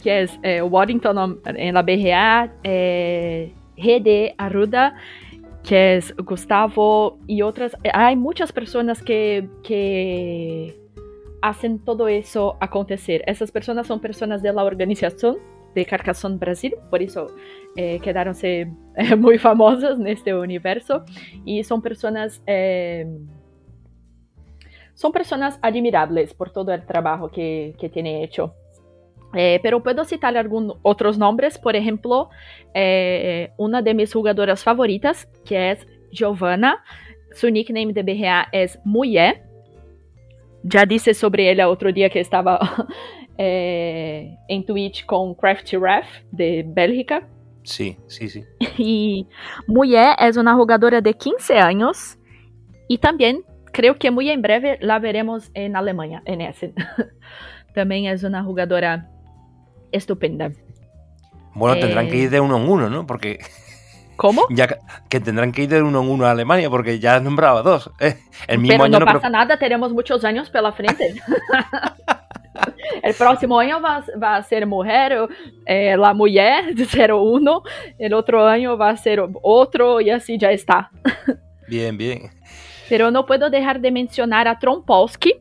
que 0.00 0.22
es 0.22 0.38
eh, 0.44 0.62
Waddington 0.62 1.40
en 1.44 1.74
la 1.74 1.82
BGA, 1.82 2.52
eh, 2.62 3.52
GD 3.80 4.34
Arruda, 4.38 4.94
que 5.62 5.96
es 5.96 6.14
Gustavo 6.16 7.18
y 7.26 7.42
otras. 7.42 7.76
Hay 7.92 8.16
muchas 8.16 8.52
personas 8.52 9.02
que, 9.02 9.48
que 9.62 10.80
hacen 11.42 11.78
todo 11.78 12.08
eso 12.08 12.56
acontecer. 12.60 13.22
Esas 13.26 13.50
personas 13.50 13.86
son 13.86 14.00
personas 14.00 14.42
de 14.42 14.52
la 14.52 14.64
organización 14.64 15.38
de 15.74 15.86
Carcassonne 15.86 16.36
Brasil, 16.38 16.74
por 16.90 17.00
eso 17.02 17.28
eh, 17.76 18.00
quedaronse 18.00 18.72
eh, 18.96 19.16
muy 19.16 19.38
famosas 19.38 19.98
en 19.98 20.06
este 20.08 20.34
universo 20.34 21.04
y 21.44 21.62
son 21.62 21.80
personas 21.80 22.42
eh, 22.46 23.06
son 24.94 25.12
personas 25.12 25.58
admirables 25.62 26.34
por 26.34 26.50
todo 26.50 26.72
el 26.74 26.84
trabajo 26.84 27.30
que, 27.30 27.74
que 27.78 27.88
tiene 27.88 28.22
hecho. 28.22 28.54
Eh, 29.34 29.60
pero 29.62 29.82
puedo 29.82 30.04
citar 30.04 30.36
algunos 30.36 30.76
otros 30.82 31.16
nombres, 31.16 31.58
por 31.58 31.76
ejemplo, 31.76 32.30
eh, 32.74 33.52
una 33.56 33.80
de 33.82 33.94
mis 33.94 34.12
jugadoras 34.12 34.64
favoritas, 34.64 35.28
que 35.44 35.70
es 35.70 35.86
Giovanna. 36.10 36.82
Su 37.32 37.48
nickname 37.50 37.92
de 37.92 38.02
BGA 38.02 38.48
es 38.52 38.78
Muye. 38.84 39.42
Ya 40.62 40.84
dije 40.84 41.14
sobre 41.14 41.50
ella 41.50 41.68
otro 41.68 41.92
día 41.92 42.10
que 42.10 42.20
estaba 42.20 42.58
eh, 43.38 44.36
en 44.48 44.64
Twitch 44.66 45.06
con 45.06 45.34
Crafty 45.34 45.76
Ref 45.76 46.06
de 46.32 46.64
Bélgica. 46.66 47.26
Sí, 47.62 47.96
sí, 48.08 48.28
sí. 48.28 48.44
Y 48.78 49.26
Muye 49.66 50.14
es 50.18 50.36
una 50.36 50.54
jugadora 50.54 51.00
de 51.00 51.14
15 51.14 51.58
años 51.58 52.18
y 52.88 52.98
también 52.98 53.44
creo 53.72 53.96
que 53.96 54.10
muy 54.10 54.28
en 54.30 54.42
breve 54.42 54.78
la 54.80 54.98
veremos 54.98 55.50
en 55.54 55.76
Alemania, 55.76 56.22
en 56.24 56.40
Essen. 56.40 56.74
también 57.74 58.06
es 58.06 58.24
una 58.24 58.42
jugadora 58.42 59.08
estupenda. 59.92 60.50
Bueno, 61.54 61.78
tendrán 61.80 62.06
Eh. 62.06 62.10
que 62.10 62.16
ir 62.16 62.30
de 62.30 62.40
uno 62.40 62.56
en 62.58 62.68
uno, 62.68 62.88
¿no? 62.90 63.06
Porque 63.06 63.38
¿Cómo? 64.16 64.42
ya 64.50 64.68
que- 65.08 65.20
tendrán 65.20 65.52
que 65.52 65.62
ir 65.62 65.68
de 65.70 65.82
uno 65.82 66.02
en 66.02 66.08
uno 66.08 66.26
a 66.26 66.30
Alemania, 66.32 66.68
porque 66.70 66.98
ya 66.98 67.16
has 67.16 67.22
nombrado 67.22 67.62
dos. 67.62 67.90
¿eh? 68.00 68.18
El 68.46 68.58
mismo 68.58 68.74
Pero 68.74 68.84
año 68.84 68.98
no 69.00 69.06
no 69.06 69.12
pasa 69.12 69.30
nada, 69.30 69.58
tenemos 69.58 69.92
muchos 69.92 70.24
años 70.24 70.50
pela 70.50 70.72
frente. 70.72 71.14
El 73.02 73.14
próximo 73.14 73.58
año 73.58 73.80
va, 73.80 74.04
va 74.22 74.36
a 74.36 74.42
ser 74.42 74.66
mujer, 74.66 75.28
eh, 75.64 75.96
la 75.96 76.12
mujer 76.12 76.74
de 76.74 76.84
01, 76.84 77.62
el 77.98 78.12
otro 78.12 78.46
año 78.46 78.76
va 78.76 78.90
a 78.90 78.96
ser 78.96 79.22
otro 79.42 80.00
y 80.00 80.10
así 80.10 80.36
ya 80.36 80.50
está. 80.50 80.90
Bien, 81.68 81.96
bien. 81.96 82.30
Pero 82.88 83.10
no 83.10 83.24
puedo 83.24 83.48
dejar 83.48 83.80
de 83.80 83.90
mencionar 83.90 84.48
a 84.48 84.58
Trompolsky, 84.58 85.34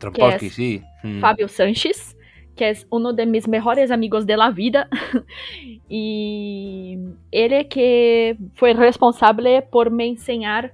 Trompolsky, 0.00 0.50
sí. 0.50 0.82
Mm. 1.04 1.20
Fábio 1.20 1.46
Sanches, 1.46 2.16
que 2.58 2.70
es 2.70 2.86
uno 2.90 3.14
de 3.14 3.24
mis 3.24 3.48
mejores 3.48 3.90
amigos 3.90 4.26
de 4.26 4.36
la 4.36 4.50
vida. 4.50 4.88
y 5.88 6.98
él 7.30 7.68
que 7.68 8.36
fue 8.54 8.74
responsable 8.74 9.62
por 9.62 9.90
me 9.90 10.06
enseñar 10.06 10.72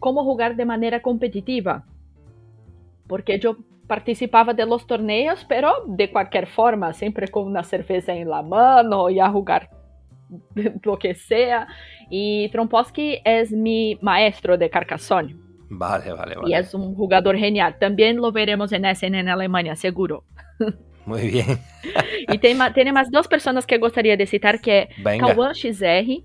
cómo 0.00 0.24
jugar 0.24 0.56
de 0.56 0.64
manera 0.64 1.00
competitiva. 1.00 1.84
Porque 3.06 3.38
yo 3.38 3.56
participaba 3.86 4.54
de 4.54 4.64
los 4.64 4.86
torneos, 4.86 5.44
pero 5.48 5.70
de 5.86 6.10
cualquier 6.10 6.46
forma, 6.46 6.94
siempre 6.94 7.28
con 7.28 7.46
una 7.46 7.62
cerveza 7.62 8.14
en 8.14 8.28
la 8.28 8.42
mano 8.42 9.10
y 9.10 9.20
a 9.20 9.28
jugar 9.28 9.68
lo 10.82 10.98
que 10.98 11.14
sea. 11.14 11.68
Y 12.08 12.48
Tromposki 12.48 13.18
es 13.24 13.52
mi 13.52 13.98
maestro 14.00 14.56
de 14.56 14.70
Carcassonne. 14.70 15.36
Vale, 15.68 16.12
vale, 16.12 16.34
vale. 16.36 16.50
Y 16.50 16.54
es 16.54 16.74
un 16.74 16.94
jugador 16.94 17.36
genial. 17.36 17.76
También 17.78 18.16
lo 18.16 18.32
veremos 18.32 18.72
en 18.72 18.84
SN 18.84 19.18
en 19.18 19.28
Alemania, 19.28 19.76
seguro. 19.76 20.24
Muy 21.06 21.28
bien. 21.28 21.58
y 22.28 22.38
tiene, 22.38 22.70
tiene 22.72 22.92
más 22.92 23.10
dos 23.10 23.28
personas 23.28 23.66
que 23.66 23.78
gustaría 23.78 24.16
de 24.16 24.26
citar, 24.26 24.60
que 24.60 24.88
Venga. 24.98 25.28
Kawan 25.28 25.54
XR, 25.54 26.22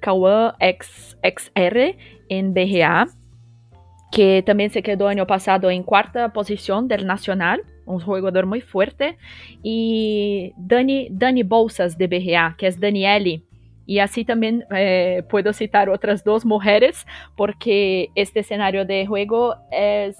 Kawan 0.00 0.54
XR 0.60 1.96
en 2.28 2.54
BGA, 2.54 3.06
que 4.12 4.42
también 4.44 4.70
se 4.70 4.82
quedó 4.82 5.08
año 5.08 5.26
pasado 5.26 5.70
en 5.70 5.82
cuarta 5.82 6.32
posición 6.32 6.88
del 6.88 7.06
Nacional, 7.06 7.62
un 7.84 8.00
jugador 8.00 8.46
muy 8.46 8.60
fuerte, 8.60 9.18
y 9.62 10.52
Dani, 10.56 11.08
Dani 11.10 11.42
Bolsas 11.42 11.98
de 11.98 12.06
BGA, 12.06 12.54
que 12.56 12.66
es 12.68 12.78
Daniele. 12.80 13.42
Y 13.86 13.98
así 13.98 14.24
también 14.24 14.64
eh, 14.74 15.24
puedo 15.28 15.52
citar 15.52 15.90
otras 15.90 16.24
dos 16.24 16.46
mujeres, 16.46 17.06
porque 17.36 18.08
este 18.14 18.40
escenario 18.40 18.86
de 18.86 19.04
juego 19.04 19.56
es 19.70 20.16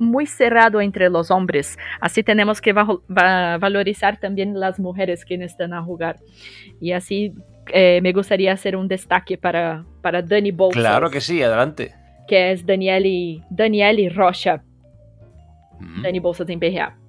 muy 0.00 0.26
cerrado 0.26 0.80
entre 0.80 1.08
los 1.10 1.30
hombres. 1.30 1.78
Así 2.00 2.24
tenemos 2.24 2.60
que 2.60 2.72
va 2.72 2.84
va 2.84 3.58
valorizar 3.58 4.18
también 4.18 4.58
las 4.58 4.80
mujeres 4.80 5.24
que 5.24 5.34
están 5.44 5.72
a 5.72 5.82
jugar. 5.82 6.16
Y 6.80 6.92
así 6.92 7.34
eh, 7.72 8.00
me 8.02 8.12
gustaría 8.12 8.52
hacer 8.52 8.76
un 8.76 8.88
destaque 8.88 9.38
para, 9.38 9.84
para 10.02 10.22
Dani 10.22 10.50
Bolsas. 10.50 10.82
Claro 10.82 11.10
que 11.10 11.20
sí, 11.20 11.42
adelante. 11.42 11.94
Que 12.26 12.52
es 12.52 12.64
Daniele, 12.64 13.44
Daniele 13.50 14.08
Rocha. 14.08 14.62
Mm, 15.78 16.02
Dani 16.02 16.18
Bolsas 16.18 16.48
en 16.48 16.58
BGA. 16.58 16.99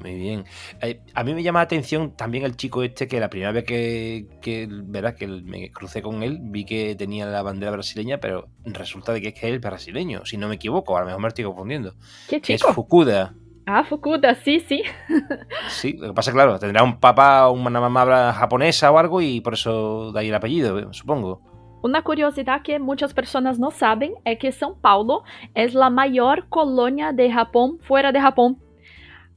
Muy 0.00 0.14
bien. 0.14 0.44
Eh, 0.80 1.00
a 1.14 1.24
mí 1.24 1.34
me 1.34 1.42
llama 1.42 1.60
la 1.60 1.64
atención 1.64 2.16
también 2.16 2.44
el 2.44 2.56
chico 2.56 2.82
este 2.82 3.06
que 3.06 3.20
la 3.20 3.28
primera 3.28 3.52
vez 3.52 3.64
que, 3.64 4.26
que, 4.40 4.66
¿verdad? 4.70 5.14
que 5.14 5.26
me 5.26 5.70
crucé 5.70 6.00
con 6.02 6.22
él 6.22 6.38
vi 6.40 6.64
que 6.64 6.94
tenía 6.94 7.26
la 7.26 7.42
bandera 7.42 7.72
brasileña, 7.72 8.18
pero 8.18 8.48
resulta 8.64 9.12
de 9.12 9.20
que 9.20 9.28
es 9.28 9.34
que 9.34 9.48
él 9.48 9.58
brasileño, 9.58 10.24
si 10.24 10.36
no 10.36 10.48
me 10.48 10.54
equivoco, 10.54 10.96
a 10.96 11.00
lo 11.00 11.06
mejor 11.06 11.20
me 11.20 11.28
estoy 11.28 11.44
confundiendo. 11.44 11.94
¿Qué 12.28 12.40
Que 12.40 12.54
es 12.54 12.60
chico? 12.60 12.72
Fukuda. 12.72 13.34
Ah, 13.66 13.84
Fukuda, 13.84 14.34
sí, 14.34 14.60
sí. 14.60 14.82
Sí, 15.68 15.92
lo 15.92 16.08
que 16.08 16.14
pasa, 16.14 16.32
claro, 16.32 16.58
tendrá 16.58 16.82
un 16.82 16.98
papá 16.98 17.48
o 17.48 17.52
una 17.52 17.80
mamá 17.80 18.32
japonesa 18.32 18.90
o 18.90 18.98
algo 18.98 19.20
y 19.20 19.40
por 19.40 19.54
eso 19.54 20.12
de 20.12 20.20
ahí 20.20 20.28
el 20.28 20.34
apellido, 20.34 20.78
eh, 20.78 20.88
supongo. 20.92 21.42
Una 21.82 22.02
curiosidad 22.02 22.62
que 22.62 22.78
muchas 22.78 23.14
personas 23.14 23.58
no 23.58 23.70
saben 23.70 24.14
es 24.24 24.38
que 24.38 24.50
São 24.50 24.78
Paulo 24.80 25.22
es 25.54 25.72
la 25.72 25.88
mayor 25.88 26.48
colonia 26.48 27.12
de 27.12 27.32
Japón 27.32 27.78
fuera 27.80 28.12
de 28.12 28.20
Japón. 28.20 28.58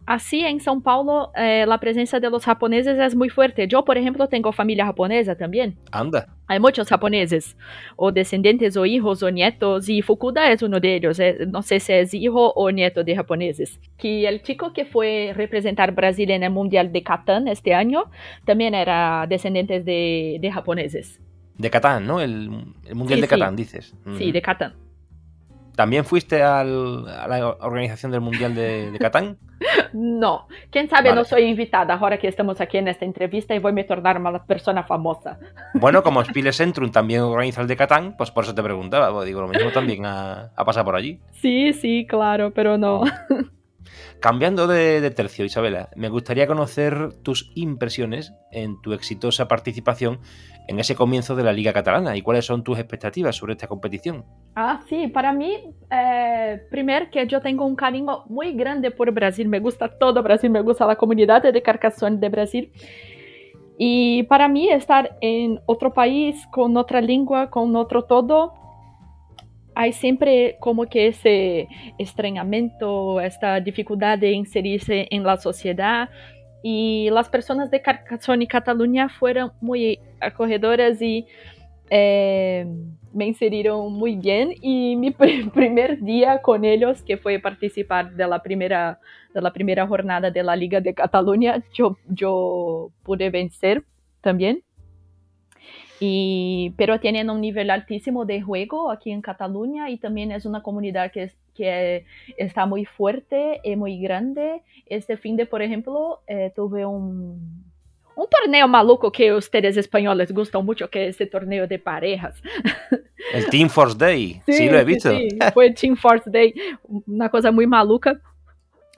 Así 0.05 0.41
en 0.41 0.59
São 0.59 0.81
Paulo 0.83 1.31
eh, 1.35 1.65
la 1.65 1.77
presencia 1.79 2.19
de 2.19 2.29
los 2.29 2.43
japoneses 2.45 2.99
es 2.99 3.15
muy 3.15 3.29
fuerte. 3.29 3.67
Yo, 3.67 3.85
por 3.85 3.97
ejemplo, 3.97 4.27
tengo 4.27 4.51
familia 4.51 4.85
japonesa 4.85 5.35
también. 5.35 5.77
Anda. 5.91 6.27
Hay 6.47 6.59
muchos 6.59 6.89
japoneses, 6.89 7.55
o 7.95 8.11
descendientes, 8.11 8.75
o 8.75 8.85
hijos, 8.85 9.23
o 9.23 9.31
nietos, 9.31 9.87
y 9.87 10.01
Fukuda 10.01 10.51
es 10.51 10.61
uno 10.61 10.79
de 10.79 10.95
ellos. 10.95 11.19
eh, 11.19 11.45
no 11.47 11.61
sé 11.61 11.79
si 11.79 11.93
es 11.93 12.13
hijo 12.13 12.51
o 12.55 12.69
nieto 12.71 13.03
de 13.03 13.15
japoneses. 13.15 13.79
Que 13.97 14.27
el 14.27 14.41
chico 14.43 14.73
que 14.73 14.83
fue 14.85 15.31
representar 15.35 15.93
Brasil 15.93 16.29
en 16.31 16.43
el 16.43 16.51
Mundial 16.51 16.91
de 16.91 17.01
Catán 17.01 17.47
este 17.47 17.73
año 17.73 18.11
también 18.45 18.75
era 18.75 19.25
descendiente 19.27 19.79
de, 19.81 20.37
de 20.41 20.51
japoneses. 20.51 21.19
De 21.57 21.69
Catán, 21.69 22.05
¿no? 22.05 22.19
El, 22.19 22.49
el 22.85 22.95
Mundial 22.95 23.17
Sí, 23.17 23.21
de 23.21 23.27
sí. 23.27 23.29
Catán, 23.29 23.55
dices. 23.55 23.95
Sí, 24.17 24.31
de 24.31 24.41
Catán. 24.41 24.73
¿También 25.75 26.05
fuiste 26.05 26.43
al- 26.43 27.07
a 27.07 27.27
la 27.27 27.47
organización 27.61 28.11
del 28.11 28.21
Mundial 28.21 28.53
de, 28.55 28.91
de 28.91 28.99
Catán? 28.99 29.37
No, 29.93 30.47
quién 30.71 30.89
sabe, 30.89 31.09
Vale. 31.09 31.21
no 31.21 31.23
soy 31.25 31.43
invitada 31.43 31.93
ahora 31.93 32.17
que 32.17 32.27
estamos 32.27 32.59
aquí 32.59 32.77
en 32.79 32.87
esta 32.89 33.05
entrevista 33.05 33.55
y 33.55 33.59
voy 33.59 33.79
a 33.79 33.87
tornar 33.87 34.19
una 34.19 34.43
persona 34.43 34.83
famosa. 34.83 35.39
Bueno, 35.75 36.03
como 36.03 36.21
Spiele 36.25 36.51
Centrum 36.51 36.91
también 36.91 37.21
organiza 37.21 37.61
el 37.61 37.67
de 37.67 37.77
Catán, 37.77 38.15
pues 38.17 38.29
por 38.31 38.43
eso 38.43 38.53
te 38.55 38.61
preguntaba. 38.63 39.23
digo, 39.23 39.39
lo 39.41 39.47
mismo 39.47 39.69
también 39.73 40.05
ha, 40.05 40.51
ha 40.55 40.65
pasado 40.65 40.83
por 40.85 40.95
allí. 40.95 41.21
Sí, 41.33 41.71
sí, 41.73 42.05
claro, 42.09 42.51
pero 42.53 42.77
no. 42.77 43.03
Cambiando 44.19 44.67
de, 44.67 44.99
de 45.01 45.11
tercio, 45.11 45.45
Isabela, 45.45 45.89
me 45.95 46.09
gustaría 46.09 46.47
conocer 46.47 47.13
tus 47.23 47.51
impresiones 47.55 48.33
en 48.51 48.81
tu 48.81 48.93
exitosa 48.93 49.47
participación 49.47 50.19
en 50.67 50.79
ese 50.79 50.95
comienzo 50.95 51.35
de 51.35 51.43
la 51.43 51.51
Liga 51.51 51.73
Catalana 51.73 52.15
y 52.15 52.21
cuáles 52.21 52.45
son 52.45 52.63
tus 52.63 52.79
expectativas 52.79 53.35
sobre 53.35 53.53
esta 53.53 53.67
competición. 53.67 54.23
Ah, 54.55 54.81
sí, 54.87 55.07
para 55.07 55.33
mí, 55.33 55.57
eh, 55.91 56.61
primero 56.69 57.09
que 57.11 57.25
yo 57.27 57.41
tengo 57.41 57.65
un 57.65 57.75
cariño 57.75 58.23
muy 58.27 58.53
grande 58.53 58.91
por 58.91 59.11
Brasil, 59.11 59.47
me 59.47 59.59
gusta 59.59 59.89
todo 59.89 60.23
Brasil, 60.23 60.49
me 60.49 60.61
gusta 60.61 60.85
la 60.85 60.95
comunidad 60.95 61.43
de 61.43 61.61
Carcassonne 61.61 62.17
de 62.17 62.29
Brasil. 62.29 62.71
Y 63.77 64.23
para 64.23 64.47
mí 64.47 64.69
estar 64.69 65.17
en 65.21 65.59
otro 65.65 65.93
país, 65.93 66.45
con 66.51 66.77
otra 66.77 67.01
lengua, 67.01 67.49
con 67.49 67.75
otro 67.75 68.03
todo, 68.03 68.53
hay 69.75 69.93
siempre 69.93 70.57
como 70.59 70.85
que 70.85 71.07
ese 71.07 71.67
extrañamiento, 71.97 73.19
esta 73.19 73.59
dificultad 73.59 74.19
de 74.19 74.31
inserirse 74.31 75.07
en 75.09 75.23
la 75.23 75.37
sociedad. 75.37 76.09
Y 76.63 77.09
las 77.11 77.27
personas 77.27 77.69
de 77.69 77.81
Carcassonne 77.81 78.45
y 78.45 78.47
Cataluña 78.47 79.09
fueron 79.09 79.51
muy 79.59 79.99
acogedoras 80.21 81.01
y 81.01 81.27
eh, 81.89 82.65
me 83.13 83.27
inseriram 83.27 83.91
muy 83.91 84.15
bien 84.15 84.55
y 84.61 84.95
mi 84.95 85.11
pr 85.11 85.51
primer 85.53 86.01
día 86.01 86.41
con 86.41 86.65
ellos, 86.65 87.03
que 87.03 87.17
fue 87.17 87.39
participar 87.39 88.13
de 88.13 88.27
la 88.27 88.41
primera, 88.41 88.99
de 89.33 89.41
la 89.41 89.53
primera 89.53 89.85
jornada 89.85 90.31
de 90.31 90.41
la 90.41 90.55
Liga 90.55 90.81
de 90.81 90.93
Cataluña, 90.93 91.63
yo, 91.73 91.97
yo 92.07 92.89
pude 93.03 93.29
vencer 93.29 93.83
también. 94.21 94.63
Y, 95.99 96.73
pero 96.77 96.99
tienen 96.99 97.29
un 97.29 97.39
nivel 97.41 97.69
altísimo 97.69 98.25
de 98.25 98.41
juego 98.41 98.91
aquí 98.91 99.11
en 99.11 99.21
Cataluña 99.21 99.89
y 99.89 99.97
también 99.97 100.31
es 100.31 100.45
una 100.45 100.63
comunidad 100.63 101.11
que, 101.11 101.23
es, 101.23 101.37
que 101.55 102.05
está 102.37 102.65
muy 102.65 102.85
fuerte 102.85 103.61
y 103.63 103.75
muy 103.75 103.99
grande. 103.99 104.61
Este 104.85 105.17
fin 105.17 105.35
de, 105.35 105.45
por 105.45 105.61
ejemplo, 105.61 106.21
eh, 106.27 106.51
tuve 106.55 106.85
un, 106.85 107.63
un 108.15 108.27
torneo 108.27 108.67
maluco 108.67 109.11
que 109.11 109.33
ustedes 109.33 109.77
españoles 109.77 110.31
gustan 110.31 110.65
mucho, 110.65 110.89
que 110.89 111.07
es 111.07 111.15
ese 111.15 111.25
torneo 111.25 111.67
de 111.67 111.79
parejas. 111.79 112.41
El 113.33 113.47
Team 113.47 113.69
Force 113.69 113.97
Day, 113.97 114.41
sí, 114.45 114.69
lo 114.69 114.77
he 114.77 114.83
visto. 114.83 115.09
Sí, 115.09 115.29
fue 115.53 115.71
Team 115.71 115.95
Force 115.95 116.29
Day, 116.29 116.53
una 117.07 117.29
cosa 117.29 117.51
muy 117.51 117.65
maluca. 117.65 118.19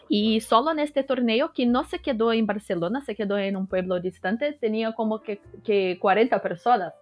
Y 0.08 0.40
solo 0.42 0.72
en 0.72 0.80
este 0.80 1.04
torneo, 1.04 1.52
que 1.54 1.66
no 1.66 1.84
se 1.84 2.00
quedó 2.00 2.32
en 2.32 2.46
Barcelona, 2.46 3.02
se 3.02 3.16
quedó 3.16 3.38
en 3.38 3.56
un 3.56 3.68
pueblo 3.68 4.00
distante, 4.00 4.54
tenía 4.54 4.94
como 4.94 5.22
que, 5.22 5.40
que 5.64 5.98
40 6.00 6.42
personas. 6.42 6.94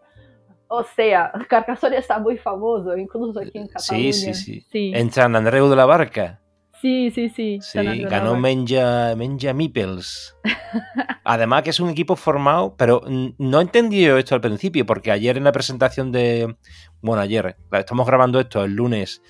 O 0.76 0.84
sea, 0.96 1.32
Carcassonne 1.50 1.98
está 1.98 2.18
muy 2.18 2.36
famoso, 2.36 2.98
incluso 2.98 3.40
aquí 3.40 3.60
en 3.60 3.68
Cataluña. 3.68 4.12
Sí, 4.12 4.34
sí, 4.34 4.34
sí. 4.34 4.66
Sí, 4.72 4.92
En 4.96 5.12
San 5.12 5.36
Andreu 5.36 5.70
de 5.70 5.76
la 5.76 5.86
Barca. 5.86 6.42
sí, 6.82 7.12
sí. 7.12 7.30
sí, 7.30 7.60
Sí, 7.62 8.04
ganó. 8.06 8.36
Menja, 8.36 9.16
Menja 9.16 9.54
Mipels. 9.54 10.36
Además 11.24 11.62
que 11.62 11.70
es 11.70 11.80
un 11.80 11.92
equipo 11.92 12.16
formado, 12.16 12.76
pero 12.76 13.04
no 13.38 13.62
entendí 13.62 14.02
yo 14.02 14.18
esto 14.18 14.34
al 14.34 14.42
principio, 14.42 14.84
porque 14.84 15.12
ayer 15.12 15.38
en 15.38 15.44
la 15.44 15.52
presentación 15.52 16.12
de... 16.12 16.56
Bueno, 17.02 17.22
ayer, 17.22 17.56
estamos 17.72 18.08
grabando 18.08 18.40
esto 18.40 18.64
el 18.64 18.74
lunes, 18.74 19.22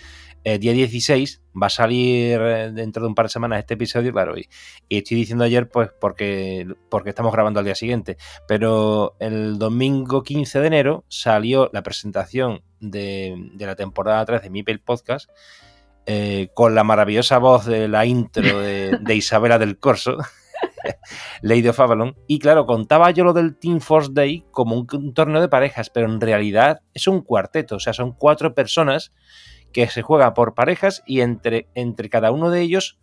eh, 0.44 0.60
día 0.60 0.74
16, 0.74 1.42
va 1.62 1.68
a 1.68 1.70
salir 1.70 2.40
eh, 2.42 2.72
dentro 2.74 3.04
de 3.04 3.10
un 3.10 3.16
par 3.16 3.26
de 3.26 3.30
semanas 3.30 3.60
este 3.60 3.76
episodio, 3.76 4.12
claro, 4.12 4.38
y, 4.38 4.48
y 4.90 4.98
estoy 4.98 5.18
diciendo 5.18 5.44
ayer 5.44 5.70
pues 5.70 5.90
porque, 6.00 6.68
porque 6.90 7.10
estamos 7.10 7.32
grabando 7.32 7.60
al 7.60 7.66
día 7.66 7.76
siguiente, 7.76 8.18
pero 8.48 9.16
el 9.20 9.58
domingo 9.58 10.24
15 10.24 10.60
de 10.60 10.68
enero 10.68 11.06
salió 11.08 11.70
la 11.72 11.84
presentación 11.84 12.62
de, 12.80 13.36
de 13.54 13.66
la 13.66 13.76
temporada 13.76 14.26
3 14.26 14.44
de 14.44 14.50
Mipel 14.50 14.82
Podcast, 14.82 15.30
eh, 16.06 16.50
con 16.54 16.76
la 16.76 16.84
maravillosa 16.84 17.38
voz 17.38 17.66
de 17.66 17.88
la 17.88 18.06
intro 18.06 18.60
de, 18.60 18.98
de 19.02 19.16
Isabela 19.16 19.58
del 19.58 19.80
Corso, 19.80 20.18
Lady 21.42 21.68
of 21.70 21.80
Avalon. 21.80 22.18
Y 22.28 22.40
claro, 22.40 22.66
contaba 22.66 23.12
yo 23.12 23.24
lo 23.24 23.32
del 23.32 23.56
Team 23.56 23.80
Force 23.80 24.10
Day 24.12 24.44
como 24.52 24.76
un, 24.76 24.88
un 24.92 25.14
torneo 25.14 25.40
de 25.40 25.48
parejas, 25.48 25.90
pero 25.90 26.08
en 26.08 26.20
realidad 26.20 26.82
es 26.94 27.08
un 27.08 27.22
cuarteto, 27.22 27.78
o 27.78 27.80
sea, 27.80 27.94
son 27.94 28.12
cuatro 28.12 28.54
personas 28.54 29.14
que 29.74 29.88
se 29.88 30.02
juega 30.02 30.34
por 30.34 30.54
parejas 30.54 31.04
y 31.06 31.22
entre, 31.22 31.68
entre 31.76 32.10
cada 32.10 32.32
uno 32.32 32.50
de 32.50 32.62
ellos 32.62 33.00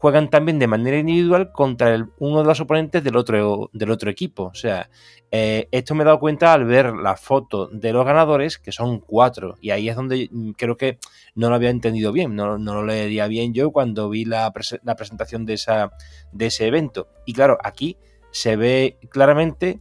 juegan 0.00 0.30
también 0.30 0.58
de 0.58 0.66
manera 0.66 0.96
individual 0.96 1.52
contra 1.52 2.08
uno 2.18 2.38
de 2.38 2.44
los 2.46 2.58
oponentes 2.58 3.04
del 3.04 3.16
otro, 3.16 3.68
del 3.74 3.90
otro 3.90 4.10
equipo. 4.10 4.44
O 4.44 4.54
sea, 4.54 4.88
eh, 5.30 5.68
esto 5.72 5.94
me 5.94 6.02
he 6.02 6.06
dado 6.06 6.18
cuenta 6.18 6.54
al 6.54 6.64
ver 6.64 6.94
la 6.94 7.16
foto 7.16 7.66
de 7.66 7.92
los 7.92 8.06
ganadores, 8.06 8.56
que 8.56 8.72
son 8.72 9.00
cuatro, 9.00 9.56
y 9.60 9.70
ahí 9.70 9.90
es 9.90 9.96
donde 9.96 10.30
creo 10.56 10.78
que 10.78 10.98
no 11.34 11.50
lo 11.50 11.54
había 11.54 11.68
entendido 11.68 12.12
bien, 12.12 12.34
no, 12.34 12.56
no 12.56 12.74
lo 12.74 12.86
leería 12.86 13.26
bien 13.26 13.52
yo 13.52 13.72
cuando 13.72 14.08
vi 14.08 14.24
la, 14.24 14.50
la 14.84 14.96
presentación 14.96 15.44
de, 15.44 15.52
esa, 15.52 15.92
de 16.32 16.46
ese 16.46 16.66
evento. 16.66 17.08
Y 17.26 17.34
claro, 17.34 17.58
aquí 17.62 17.98
se 18.30 18.56
ve 18.56 18.96
claramente 19.10 19.80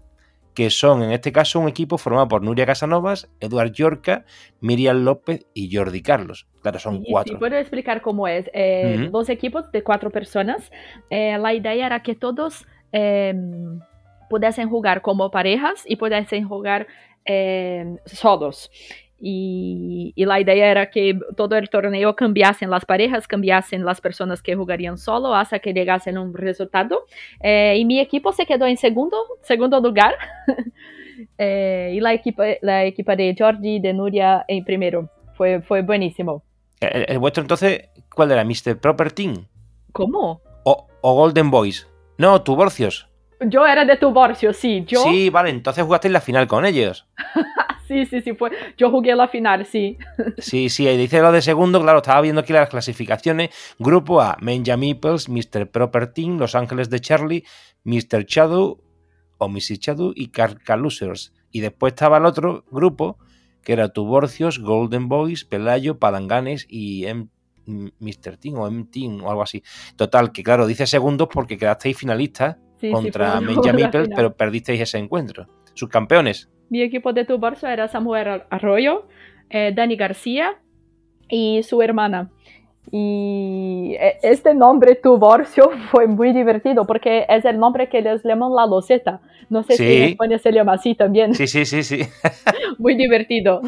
que 0.60 0.70
son 0.70 1.02
en 1.04 1.14
este 1.14 1.32
caso 1.32 1.58
un 1.62 1.70
equipo 1.70 1.98
formado 1.98 2.28
por 2.28 2.42
Nuria 2.42 2.66
Casanovas, 2.66 3.30
Eduard 3.40 3.72
Yorca, 3.72 4.26
Miriam 4.60 5.06
López 5.06 5.46
y 5.54 5.74
Jordi 5.74 6.02
Carlos. 6.02 6.48
Claro, 6.62 6.80
son 6.80 6.98
Sí, 6.98 7.04
sí, 7.06 7.12
cuatro. 7.14 7.40
puedo 7.40 7.56
explicar 7.56 8.02
cómo 8.02 8.28
es. 8.28 8.52
Eh. 8.54 9.10
Los 9.10 9.30
equipos 9.30 9.72
de 9.72 9.84
cuatro 9.84 10.10
personas, 10.10 10.70
eh, 11.10 11.38
la 11.38 11.54
idea 11.54 11.86
era 11.86 12.04
que 12.04 12.14
todos 12.14 12.68
eh, 12.92 13.34
pudiesen 14.30 14.70
jugar 14.70 15.02
como 15.02 15.32
parejas 15.32 15.84
y 15.86 15.96
pudiesen 15.96 16.46
jugar 16.46 16.88
eh, 17.24 17.96
solos. 18.06 18.70
Y, 19.22 20.14
y 20.16 20.26
la 20.26 20.40
idea 20.40 20.72
era 20.72 20.90
que 20.90 21.20
todo 21.36 21.58
el 21.58 21.70
torneo 21.70 22.16
cambiasen 22.16 22.70
las 22.70 22.86
parejas, 22.86 23.28
cambiasen 23.28 23.84
las 23.84 24.00
personas 24.00 24.42
que 24.42 24.56
jugarían 24.56 24.98
solo 24.98 25.36
hasta 25.36 25.60
que 25.60 25.74
llegasen 25.74 26.18
a 26.18 26.22
un 26.22 26.34
resultado. 26.34 27.06
Eh, 27.42 27.76
y 27.78 27.86
mi 27.86 28.00
equipo 28.00 28.32
se 28.32 28.46
quedó 28.46 28.66
en 28.66 28.78
segundo, 28.78 29.18
segundo 29.42 29.80
lugar. 29.82 30.16
Eh, 31.38 31.92
y 31.96 32.00
la 32.00 32.14
equipa, 32.14 32.46
la 32.62 32.86
equipa 32.86 33.14
de 33.14 33.36
Jordi 33.38 33.76
y 33.76 33.80
de 33.82 33.94
Nuria 33.94 34.46
en 34.48 34.64
primero. 34.64 35.10
Fue, 35.34 35.62
fue 35.62 35.82
buenísimo. 35.82 36.44
El, 36.80 37.06
el 37.10 37.20
vuestro 37.20 37.42
entonces, 37.42 37.90
¿cuál 38.14 38.32
era? 38.32 38.46
¿Mr. 38.46 38.78
Proper 38.80 39.12
Team? 39.12 39.46
¿Cómo? 39.92 40.42
¿O, 40.64 40.88
o 41.02 41.14
Golden 41.16 41.52
Boys? 41.52 41.90
No, 42.18 42.42
Tuborcios. 42.42 43.10
Yo 43.42 43.66
era 43.66 43.86
de 43.86 43.98
Tuborcio, 43.98 44.54
sí. 44.54 44.84
Yo, 44.88 45.02
Sí, 45.04 45.30
vale, 45.30 45.50
entonces 45.50 45.84
jugaste 45.84 46.08
en 46.08 46.14
la 46.14 46.22
final 46.22 46.48
con 46.48 46.66
ellos. 46.66 47.08
sí, 48.06 48.22
sí, 48.22 48.34
fue. 48.34 48.52
Yo 48.78 48.90
jugué 48.90 49.16
la 49.16 49.28
final, 49.28 49.66
sí. 49.66 49.98
Sí, 50.38 50.70
sí, 50.70 50.88
ahí 50.88 50.98
dice 50.98 51.22
lo 51.22 51.32
de 51.32 51.42
segundo, 51.42 51.82
claro, 51.82 51.98
estaba 52.00 52.22
viendo 52.22 52.42
aquí 52.42 52.54
las 52.54 52.70
clasificaciones. 52.70 53.50
Grupo 53.78 54.22
A, 54.22 54.38
Menja 54.42 54.78
Meeples, 54.78 55.30
Mr. 55.30 55.70
Proper 55.70 56.08
Team, 56.14 56.38
Los 56.38 56.56
Ángeles 56.56 56.90
de 56.90 57.00
Charlie, 57.00 57.44
Mr. 57.84 58.26
Shadow 58.26 58.82
o 59.38 59.48
Mrs. 59.48 59.80
Shadow 59.80 60.14
y 60.16 60.28
Carca 60.28 60.76
Losers. 60.76 61.34
Y 61.52 61.62
después 61.62 61.94
estaba 61.94 62.18
el 62.18 62.26
otro 62.26 62.66
grupo, 62.72 63.18
que 63.64 63.74
era 63.74 63.90
Tuborcios, 63.90 64.60
Golden 64.60 65.08
Boys, 65.08 65.46
Pelayo, 65.46 66.00
Palanganes 66.00 66.66
y 66.70 67.06
M 67.06 67.28
Mr. 67.66 68.38
Team 68.38 68.56
o 68.58 68.68
M 68.68 68.86
Team 68.92 69.24
o 69.24 69.30
algo 69.30 69.44
así. 69.44 69.64
Total, 69.96 70.32
que 70.32 70.44
claro, 70.44 70.66
dice 70.68 70.88
segundos 70.88 71.28
porque 71.32 71.58
quedasteis 71.58 71.98
finalistas 71.98 72.58
Sí, 72.80 72.92
contra 72.92 73.40
sí, 73.40 73.46
Menja 73.46 73.74
Meeples, 73.74 74.10
pero 74.16 74.36
perdisteis 74.36 74.80
ese 74.80 74.98
encuentro. 74.98 75.48
Sus 75.74 75.90
campeones. 75.90 76.50
Mi 76.70 76.82
equipo 76.82 77.14
de 77.14 77.26
Tuborcio 77.26 77.68
era 77.68 77.88
Samuel 77.88 78.44
Arroyo, 78.50 79.08
eh, 79.50 79.72
Dani 79.76 79.96
García 79.96 80.56
y 81.28 81.64
su 81.64 81.82
hermana. 81.82 82.30
Y 82.92 83.96
eh, 84.00 84.18
este 84.24 84.54
nombre 84.54 84.96
Tuborcio 84.96 85.72
fue 85.92 86.08
muy 86.08 86.32
divertido 86.34 86.86
porque 86.86 87.26
es 87.30 87.46
el 87.46 87.60
nombre 87.60 87.90
que 87.90 88.02
les 88.02 88.24
llaman 88.24 88.54
la 88.56 88.66
loseta. 88.66 89.22
No 89.50 89.64
sé 89.64 89.76
si 89.78 89.84
en. 89.86 90.04
España 90.10 90.38
se 90.40 90.52
llama 90.52 90.74
así 90.74 90.96
también. 90.96 91.34
Sí, 91.34 91.48
sí, 91.48 91.66
sí, 91.66 91.84
sí. 91.84 92.02
Muy 92.78 92.96
divertido. 92.96 93.62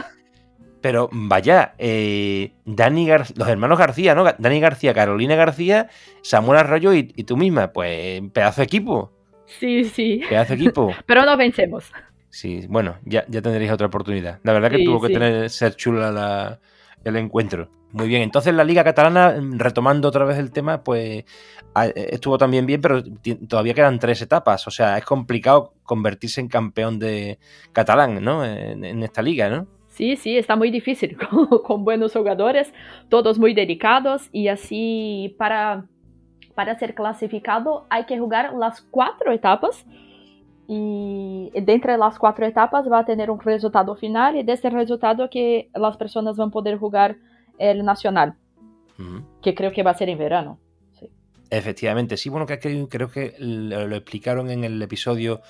Pero 0.82 1.10
vaya, 1.12 1.76
eh, 1.78 2.54
Dani 2.66 3.06
Gar- 3.08 3.36
los 3.38 3.48
hermanos 3.48 3.78
García, 3.78 4.16
¿no? 4.16 4.24
Dani 4.38 4.60
García, 4.60 4.94
Carolina 4.96 5.36
García, 5.36 5.90
Samuel 6.24 6.58
Arroyo 6.60 6.94
y, 6.94 7.14
y 7.16 7.24
tú 7.24 7.38
misma. 7.38 7.72
Pues 7.72 8.22
pedazo 8.34 8.62
de 8.62 8.66
equipo, 8.66 9.12
Sí, 9.46 9.84
sí. 9.86 10.22
pedazo 10.28 10.56
de 10.56 10.60
equipo. 10.62 10.92
Pero 11.06 11.24
no 11.26 11.38
vencemos. 11.38 11.92
Sí, 12.32 12.66
bueno, 12.70 12.98
ya, 13.06 13.26
ya 13.28 13.42
tendréis 13.42 13.72
otra 13.72 13.88
oportunidad. 13.88 14.40
La 14.44 14.54
verdad 14.54 14.72
que 14.72 14.78
Sí, 14.78 14.86
tuvo 14.86 15.02
que 15.02 15.08
sí. 15.08 15.14
tener, 15.14 15.50
ser 15.50 15.76
chula 15.76 16.12
la- 16.12 16.60
el 17.04 17.16
encuentro. 17.18 17.70
Muy 17.92 18.08
bien, 18.08 18.22
entonces 18.22 18.54
la 18.54 18.64
Liga 18.64 18.86
Catalana, 18.86 19.36
mm, 19.40 19.60
retomando 19.60 20.08
otra 20.08 20.24
vez 20.24 20.38
el 20.38 20.52
tema, 20.52 20.82
pues 20.82 21.26
a- 21.76 21.88
estuvo 21.88 22.38
también 22.38 22.66
bien, 22.66 22.80
pero 22.80 23.04
todavía 23.50 23.74
quedan 23.74 24.00
tres 24.00 24.22
etapas. 24.22 24.66
O 24.66 24.72
sea, 24.72 24.98
es 24.98 25.04
complicado 25.04 25.74
convertirse 25.84 26.40
en 26.40 26.48
campeón 26.48 27.00
de 27.00 27.38
catalán, 27.74 28.24
¿no? 28.24 28.46
En, 28.46 28.86
en 28.86 29.04
esta 29.04 29.22
liga, 29.22 29.50
¿no? 29.50 29.68
Sí, 29.90 30.16
sí, 30.16 30.38
está 30.38 30.56
muy 30.56 30.72
difícil 30.72 31.18
con, 31.30 31.48
con 31.64 31.84
buenos 31.84 32.14
jugadores, 32.14 32.74
todos 33.10 33.38
muy 33.40 33.54
dedicados 33.54 34.30
y 34.32 34.48
así 34.48 35.36
para, 35.38 35.84
para 36.56 36.80
ser 36.80 36.96
clasificado 36.96 37.88
hay 37.90 38.06
que 38.06 38.18
jugar 38.18 38.54
las 38.54 38.82
cuatro 38.82 39.34
etapas 39.34 39.86
y 40.74 41.52
de 41.54 41.74
entre 41.74 41.98
las 41.98 42.18
cuatro 42.18 42.46
etapas 42.46 42.90
va 42.90 43.00
a 43.00 43.06
tener 43.06 43.30
un 43.30 43.42
resultado 43.42 43.94
final 43.98 44.38
y 44.38 44.44
de 44.44 44.54
este 44.54 44.70
resultado 44.70 45.30
que 45.30 45.70
las 45.76 45.98
personas 45.98 46.38
van 46.38 46.48
a 46.48 46.52
poder 46.52 46.78
jugar 46.78 47.18
el 47.58 47.84
nacional, 47.84 48.36
que 49.42 49.54
creo 49.54 49.74
que 49.74 49.84
va 49.84 49.92
a 49.92 49.96
ser 49.96 50.08
en 50.08 50.18
verano. 50.18 50.60
Sí. 50.98 51.10
Efectivamente, 51.50 52.16
sí, 52.16 52.30
bueno, 52.30 52.46
que 52.46 52.58
creo, 52.58 53.12
que 53.12 53.36
lo, 53.38 53.86
lo 53.86 53.96
explicaron 53.98 54.50
en 54.50 54.64
el 54.64 54.82
episodio 54.82 55.42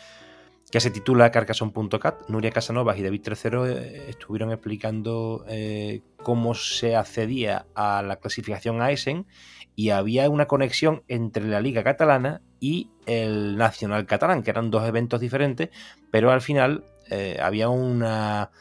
que 0.72 0.80
se 0.80 0.90
titula 0.90 1.32
Carcassonne.cat. 1.32 2.28
Nuria 2.28 2.50
Casanovas 2.50 2.98
y 2.98 3.04
David 3.04 3.22
Tercero 3.22 3.68
eh, 3.68 4.10
estuvieron 4.10 4.52
explicando 4.52 5.46
eh, 5.48 6.02
cómo 6.24 6.56
se 6.56 6.96
accedía 6.96 7.68
a 7.76 8.02
la 8.02 8.16
clasificación 8.16 8.82
a 8.82 8.90
Essen 8.90 9.28
y 9.76 9.90
había 9.90 10.30
una 10.30 10.48
conexión 10.48 11.04
entre 11.08 11.46
la 11.48 11.62
Liga 11.62 11.84
Catalana 11.84 12.42
y 12.60 12.90
el 13.06 13.58
Nacional 13.58 14.06
Catalán, 14.06 14.44
que 14.44 14.52
eran 14.52 14.70
dos 14.72 14.88
eventos 14.88 15.20
diferentes, 15.22 15.70
pero 16.12 16.32
al 16.32 16.42
final 16.42 16.84
eh, 17.10 17.38
había 17.42 17.70
una, 17.70 18.52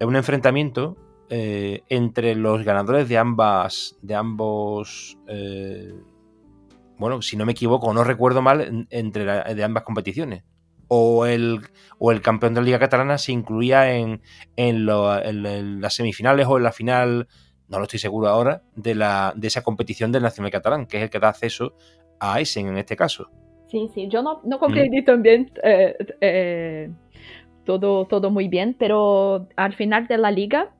un 0.00 0.16
enfrentamiento 0.16 0.96
eh, 1.28 1.82
entre 1.88 2.34
los 2.34 2.64
ganadores 2.64 3.08
de 3.08 3.18
ambas, 3.18 3.96
de 4.02 4.14
ambos, 4.14 5.18
eh, 5.28 5.92
bueno, 6.98 7.22
si 7.22 7.36
no 7.36 7.44
me 7.46 7.52
equivoco 7.52 7.92
no 7.94 8.02
recuerdo 8.04 8.42
mal, 8.42 8.60
en- 8.60 8.86
entre 8.90 9.24
de 9.54 9.64
ambas 9.64 9.84
competiciones. 9.84 10.44
O 10.92 11.24
el, 11.24 11.60
o 11.98 12.10
el 12.10 12.20
campeón 12.20 12.54
de 12.54 12.60
la 12.60 12.64
Liga 12.64 12.78
Catalana 12.80 13.16
se 13.16 13.30
incluía 13.30 13.94
en- 13.96 14.22
en 14.56 14.86
las 14.86 15.94
semifinales 15.94 16.46
o 16.48 16.56
en 16.56 16.62
la 16.64 16.72
final, 16.72 17.28
no 17.70 17.78
lo 17.78 17.84
estoy 17.84 17.98
seguro 17.98 18.28
ahora, 18.28 18.62
de, 18.76 18.94
la, 18.94 19.32
de 19.34 19.46
esa 19.46 19.62
competición 19.62 20.12
del 20.12 20.22
Nacional 20.22 20.50
Catalán, 20.50 20.86
que 20.86 20.98
es 20.98 21.02
el 21.04 21.10
que 21.10 21.18
da 21.18 21.28
acceso 21.30 21.74
a 22.18 22.38
Essen 22.40 22.66
en 22.68 22.76
este 22.76 22.96
caso. 22.96 23.30
Sí, 23.68 23.88
sí, 23.94 24.08
yo 24.08 24.22
no, 24.22 24.40
no 24.44 24.58
comprendí 24.58 25.04
también 25.04 25.50
eh, 25.62 25.96
eh, 26.20 26.90
todo, 27.64 28.06
todo 28.06 28.30
muy 28.30 28.48
bien, 28.48 28.74
pero 28.78 29.48
al 29.56 29.74
final 29.74 30.06
de 30.08 30.18
la 30.18 30.30
liga, 30.32 30.74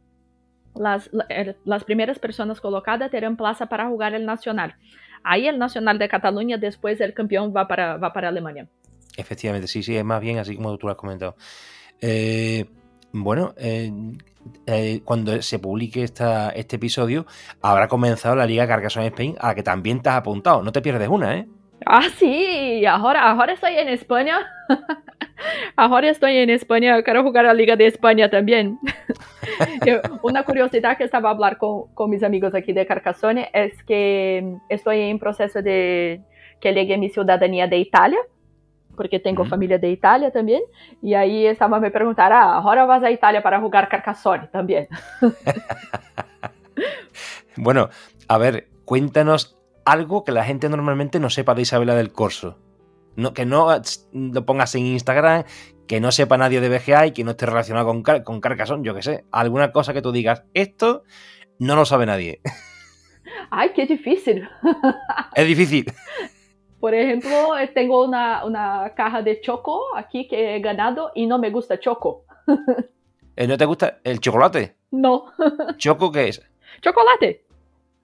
las, 0.75 1.09
la- 1.13 1.27
las 1.65 1.85
primeras 1.85 2.19
personas 2.19 2.61
colocadas 2.61 3.11
tendrán 3.11 3.37
plaza 3.37 3.67
para 3.67 3.89
jugar 3.89 4.15
el 4.15 4.27
Nacional. 4.27 4.75
Ahí 5.23 5.47
el 5.47 5.59
Nacional 5.59 5.99
de 5.99 6.09
Cataluña, 6.09 6.57
después 6.59 7.01
el 7.01 7.15
campeón 7.15 7.53
va 7.57 7.69
para, 7.69 7.97
va 7.99 8.13
para 8.13 8.29
Alemania. 8.29 8.67
Efectivamente, 9.17 9.69
sí, 9.69 9.83
sí, 9.83 9.97
es 9.97 10.05
más 10.05 10.21
bien 10.21 10.39
así 10.39 10.57
como 10.57 10.77
tú 10.79 10.87
lo 10.87 10.93
has 10.93 10.99
comentado. 10.99 11.37
Eh, 12.01 12.65
bueno, 13.13 13.53
eh, 13.57 13.93
eh, 14.67 15.01
cuando 15.05 15.41
se 15.43 15.59
publique 15.59 16.03
esta, 16.03 16.51
este 16.51 16.77
episodio, 16.77 17.27
habrá 17.61 17.89
comenzado 17.89 18.37
la 18.37 18.47
Liga 18.47 18.67
Carcassonne 18.67 19.09
Spain, 19.09 19.37
a 19.41 19.49
la 19.49 19.55
que 19.55 19.63
también 19.63 20.01
te 20.01 20.09
has 20.09 20.17
apuntado. 20.17 20.63
No 20.63 20.73
te 20.73 20.83
pierdes 20.83 21.09
una, 21.09 21.37
¿eh? 21.37 21.49
Ah, 21.87 22.09
sí, 22.19 22.85
ahora, 22.85 23.31
ahora 23.31 23.55
estoy 23.55 23.77
en 23.77 23.89
España. 23.89 24.39
ahora 25.77 26.11
estoy 26.11 26.37
en 26.37 26.51
España, 26.51 27.03
quiero 27.03 27.23
jugar 27.23 27.47
a 27.47 27.55
Liga 27.55 27.77
de 27.77 27.87
España 27.87 28.29
también. 28.29 28.79
Una 30.23 30.43
curiosidad 30.43 30.99
que 30.99 31.05
estaba 31.05 31.31
a 31.31 31.33
hablar 31.33 31.57
con, 31.57 31.93
con 31.95 32.11
mis 32.11 32.23
amigos 32.23 32.55
aquí 32.55 32.73
de 32.73 32.87
Carcassonne 32.87 33.51
es 33.55 33.83
que 33.85 34.57
estoy 34.69 35.01
en 35.01 35.19
proceso 35.19 35.63
de 35.63 36.21
que 36.61 36.75
llegue 36.75 36.99
mi 36.99 37.09
ciudadanía 37.09 37.67
de 37.67 37.79
Italia, 37.79 38.19
porque 39.01 39.19
tengo 39.19 39.43
Ujú. 39.45 39.49
familia 39.51 39.79
de 39.79 39.89
Italia 39.91 40.31
también, 40.31 40.61
y 41.01 41.15
ahí 41.15 41.47
estaba 41.47 41.79
a 41.79 41.81
me 41.81 41.91
preguntar, 41.91 42.35
ah, 42.35 42.57
ahora 42.59 42.85
vas 42.85 43.03
a 43.03 43.11
Italia 43.11 43.43
para 43.43 43.59
jugar 43.59 43.89
Carcassonne 43.89 44.49
también. 44.49 44.89
Bueno, 47.57 47.89
a 48.29 48.39
ver, 48.39 48.69
cuéntanos 48.85 49.59
algo 49.85 50.25
que 50.25 50.33
la 50.33 50.45
gente 50.45 50.69
normalmente 50.69 51.19
no 51.19 51.31
sepa 51.31 51.55
de 51.55 51.63
Isabela 51.63 51.95
del 51.95 52.13
Corso. 52.13 52.59
No, 53.17 53.35
que 53.35 53.45
no 53.45 53.69
lo 54.13 54.47
pongas 54.47 54.75
en 54.77 54.87
Instagram, 54.87 55.45
que 55.87 56.01
no 56.01 56.13
sepa 56.13 56.39
nadie 56.39 56.61
de 56.61 56.69
BGA 56.69 57.07
y 57.09 57.13
que 57.13 57.25
no 57.25 57.33
esté 57.33 57.47
relacionado 57.47 57.87
con, 57.87 58.03
Car- 58.03 58.23
con 58.23 58.41
Carcassonne, 58.41 58.85
yo 58.87 58.95
que 58.95 59.03
sé. 59.03 59.25
Alguna 59.33 59.73
cosa 59.73 59.93
que 59.93 60.01
tú 60.01 60.13
digas, 60.13 60.45
esto 60.55 61.03
no 61.59 61.75
lo 61.77 61.85
sabe 61.85 62.07
nadie. 62.07 62.41
Ay, 63.51 63.71
qué 63.75 63.85
difícil. 63.87 64.49
es 65.35 65.47
difícil. 65.47 65.87
Por 66.81 66.95
ejemplo, 66.95 67.59
eh, 67.59 67.69
tengo 67.69 68.05
una, 68.05 68.45
una 68.45 68.93
caja 68.97 69.21
de 69.23 69.41
choco 69.41 69.83
aquí 69.97 70.27
que 70.27 70.57
he 70.57 70.61
ganado 70.61 71.13
y 71.15 71.27
no 71.27 71.39
me 71.39 71.51
gusta 71.51 71.79
choco. 71.79 72.25
Eh, 73.37 73.47
¿No 73.47 73.57
te 73.57 73.65
gusta 73.67 73.99
el 74.03 74.19
chocolate? 74.21 74.77
No, 74.91 75.27
¿Choco 75.77 76.11
qué 76.11 76.29
es? 76.29 76.43
chocolate. 76.81 77.45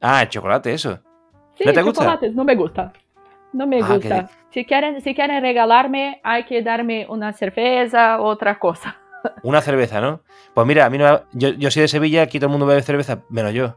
Ah, 0.01 0.23
el 0.23 0.29
chocolate, 0.29 0.73
eso. 0.75 0.99
Sí, 1.55 1.65
¿No 1.65 1.73
te 1.73 1.83
gusta? 1.83 2.19
no 2.33 2.45
me 2.45 2.55
gusta. 2.55 2.93
No 3.53 3.67
me 3.67 3.81
Ah, 3.83 3.95
gusta. 3.95 4.29
Si 4.51 4.65
quieren, 4.65 5.01
si 5.01 5.15
quieren 5.15 5.43
regalarme, 5.43 6.21
hay 6.23 6.45
que 6.45 6.62
darme 6.62 7.07
una 7.09 7.33
cerveza, 7.33 8.21
otra 8.21 8.59
cosa. 8.59 8.99
Una 9.43 9.61
cerveza, 9.61 10.01
¿no? 10.01 10.21
Pues 10.55 10.67
mira, 10.67 10.85
a 10.87 10.91
mí 10.91 10.99
no, 10.99 11.23
yo, 11.33 11.49
yo 11.51 11.71
soy 11.71 11.83
de 11.83 11.89
Sevilla, 11.89 12.23
aquí 12.23 12.39
todo 12.39 12.47
el 12.47 12.53
mundo 12.53 12.67
bebe 12.67 12.83
cerveza, 12.83 13.23
menos 13.29 13.53
yo. 13.53 13.77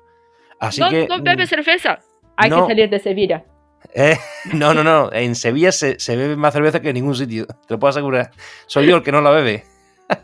Así 0.59 0.79
no, 0.81 0.89
que. 0.89 1.07
no 1.07 1.21
bebe 1.21 1.47
cerveza. 1.47 1.99
Hay 2.35 2.49
no. 2.51 2.57
que 2.57 2.73
salir 2.73 2.89
de 2.89 2.99
Sevilla. 2.99 3.45
Eh, 3.93 4.17
no, 4.53 4.73
no, 4.73 4.83
no. 4.83 5.11
En 5.11 5.35
Sevilla 5.35 5.71
se, 5.71 5.99
se 5.99 6.15
bebe 6.15 6.35
más 6.35 6.53
cerveza 6.53 6.79
que 6.81 6.89
en 6.89 6.95
ningún 6.95 7.15
sitio. 7.15 7.45
Te 7.45 7.73
lo 7.73 7.79
puedo 7.79 7.89
asegurar. 7.89 8.31
Soy 8.67 8.87
yo 8.87 8.97
el 8.97 9.03
que 9.03 9.11
no 9.11 9.21
la 9.21 9.31
bebe. 9.31 9.63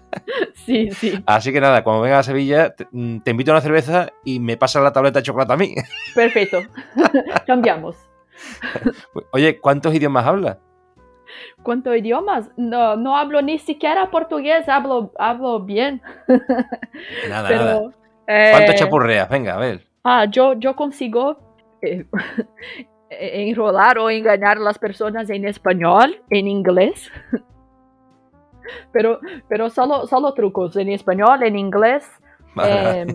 Sí, 0.66 0.90
sí. 0.94 1.14
Así 1.28 1.54
que 1.54 1.62
nada, 1.62 1.84
cuando 1.84 2.02
venga 2.02 2.18
a 2.18 2.24
Sevilla, 2.24 2.74
te, 2.74 2.88
mm, 2.92 3.20
te 3.20 3.30
invito 3.30 3.52
a 3.52 3.54
una 3.54 3.62
cerveza 3.62 4.10
y 4.24 4.40
me 4.40 4.58
pasas 4.58 4.82
la 4.82 4.92
tableta 4.92 5.20
de 5.20 5.24
chocolate 5.24 5.54
a 5.54 5.58
mí. 5.58 5.76
Perfecto. 6.16 6.64
Cambiamos. 7.46 7.96
Oye, 9.32 9.60
¿cuántos 9.60 9.94
idiomas 9.94 10.26
hablas? 10.26 10.58
¿Cuántos 11.62 11.96
idiomas? 11.96 12.50
No, 12.58 12.96
no 12.96 13.16
hablo 13.16 13.44
ni 13.44 13.60
siquiera 13.60 14.10
portugués, 14.10 14.68
hablo, 14.68 15.12
hablo 15.20 15.60
bien. 15.60 16.02
Nada, 17.30 17.48
Pero, 17.48 17.64
nada. 17.64 17.82
eh, 18.26 18.50
¿Cuánto 18.52 18.74
chapurreas? 18.74 19.30
Venga, 19.30 19.54
a 19.54 19.60
ver. 19.60 19.86
Ah, 20.04 20.26
yo, 20.26 20.54
yo 20.54 20.76
consigo 20.76 21.38
eh, 21.84 22.06
enrolar 23.20 23.98
o 23.98 24.10
engañar 24.10 24.58
a 24.58 24.62
las 24.62 24.78
personas 24.80 25.30
en 25.30 25.46
español, 25.46 26.22
en 26.30 26.48
inglés. 26.48 27.12
Pero, 28.92 29.20
pero 29.48 29.70
solo, 29.70 30.08
solo 30.08 30.34
trucos, 30.34 30.76
en 30.76 30.90
español, 30.90 31.44
en 31.44 31.56
inglés. 31.58 32.10
Eh, 32.64 33.06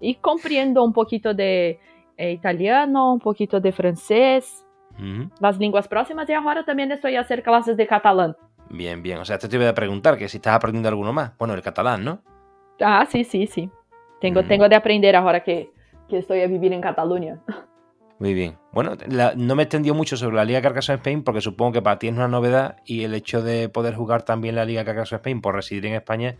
y 0.00 0.14
comprendo 0.14 0.82
un 0.82 0.92
poquito 0.94 1.34
de 1.34 1.78
eh, 2.16 2.32
italiano, 2.32 3.12
un 3.12 3.20
poquito 3.20 3.60
de 3.60 3.70
francés, 3.72 4.64
Ujú. 4.92 5.28
las 5.40 5.58
lenguas 5.58 5.88
próximas. 5.88 6.26
Y 6.30 6.32
ahora 6.32 6.64
también 6.64 6.90
estoy 6.92 7.16
a 7.16 7.20
hacer 7.20 7.42
clases 7.42 7.76
de 7.76 7.86
catalán. 7.86 8.34
Bien, 8.70 9.02
bien. 9.02 9.18
O 9.18 9.24
sea, 9.26 9.38
te 9.38 9.54
iba 9.54 9.68
a 9.68 9.74
preguntar 9.74 10.16
que 10.16 10.28
si 10.28 10.38
estás 10.38 10.54
aprendiendo 10.54 10.88
alguno 10.88 11.12
más. 11.12 11.36
Bueno, 11.36 11.52
el 11.52 11.60
catalán, 11.62 12.02
¿no? 12.02 12.20
Ah, 12.80 13.04
sí, 13.06 13.24
sí, 13.24 13.46
sí. 13.46 13.68
Tengo, 14.22 14.42
Mm. 14.42 14.48
tengo 14.48 14.68
de 14.70 14.76
aprender 14.76 15.16
ahora 15.16 15.42
que, 15.42 15.70
que 16.08 16.16
estoy 16.18 16.40
a 16.40 16.46
vivir 16.46 16.72
en 16.72 16.80
Cataluña. 16.80 17.40
Muy 18.18 18.32
bien. 18.32 18.58
Bueno, 18.72 18.92
la- 19.08 19.34
no 19.36 19.54
me 19.56 19.64
extendió 19.64 19.94
mucho 19.94 20.16
sobre 20.16 20.36
la 20.36 20.44
Liga 20.44 20.62
Carcassonne 20.62 20.96
Spain 20.96 21.24
porque 21.24 21.40
supongo 21.40 21.72
que 21.72 21.82
para 21.82 21.98
ti 21.98 22.08
es 22.08 22.14
una 22.14 22.28
novedad 22.28 22.76
y 22.84 23.02
el 23.02 23.14
hecho 23.14 23.42
de 23.42 23.68
poder 23.68 23.94
jugar 23.94 24.22
también 24.22 24.54
la 24.54 24.64
Liga 24.64 24.84
Carcassonne 24.84 25.18
Spain 25.18 25.40
por 25.40 25.54
residir 25.54 25.86
en 25.86 25.94
España, 25.94 26.36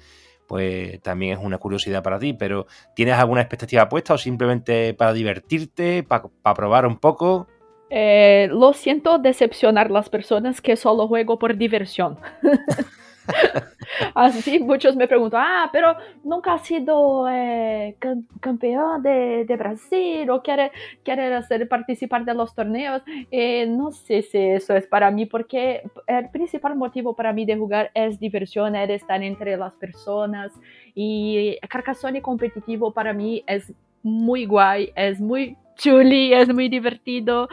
pues 0.47 1.01
también 1.03 1.39
es 1.39 1.45
una 1.45 1.59
curiosidad 1.59 2.03
para 2.03 2.19
ti. 2.19 2.33
Pero 2.33 2.67
¿tienes 2.95 3.17
alguna 3.17 3.41
expectativa 3.41 3.89
puesta 3.89 4.15
o 4.15 4.19
simplemente 4.19 4.95
para 4.95 5.13
divertirte, 5.13 6.05
para, 6.05 6.55
probar 6.55 6.87
un 6.87 6.99
poco? 6.99 7.49
Eh, 7.91 8.49
lo 8.51 8.73
siento 8.73 9.19
decepcionar 9.19 9.91
las 9.91 10.09
personas 10.09 10.61
que 10.61 10.77
solo 10.77 11.09
juego 11.09 11.39
por 11.39 11.57
diversión. 11.57 12.19
Así 14.15 14.59
muchos 14.59 14.97
me 14.97 15.07
preguntan, 15.09 15.43
ah, 15.45 15.71
pero 15.73 15.97
nunca 16.25 16.55
has 16.55 16.67
sido 16.67 17.29
eh, 17.29 17.97
cam- 18.01 18.27
campeón 18.41 19.03
de, 19.03 19.45
de 19.47 19.57
Brasil 19.57 20.29
o 20.31 20.43
quiere, 20.43 20.73
quiere 21.03 21.35
hacer 21.35 21.69
participar 21.69 22.25
de 22.25 22.35
los 22.35 22.55
torneos. 22.55 23.03
Eh, 23.31 23.67
no 23.67 23.93
sé 23.93 24.23
si 24.23 24.39
eso 24.39 24.75
es 24.75 24.87
para 24.87 25.11
mí, 25.11 25.27
porque 25.27 25.83
el 26.07 26.31
principal 26.31 26.77
motivo 26.77 27.15
para 27.15 27.33
mí 27.33 27.45
de 27.45 27.57
jugar 27.57 27.91
es 27.95 28.19
diversión, 28.19 28.77
es 28.77 28.91
estar 28.91 29.23
entre 29.23 29.57
las 29.57 29.75
personas. 29.75 30.53
Y 30.95 31.59
Carcassonne 31.69 32.23
competitivo 32.23 32.93
para 32.93 33.13
mí 33.13 33.43
es 33.47 33.73
muy 34.03 34.45
guay, 34.47 34.93
es 34.97 35.21
muy 35.21 35.57
chuli, 35.77 36.33
es 36.33 36.53
muy 36.53 36.69
divertido, 36.69 37.49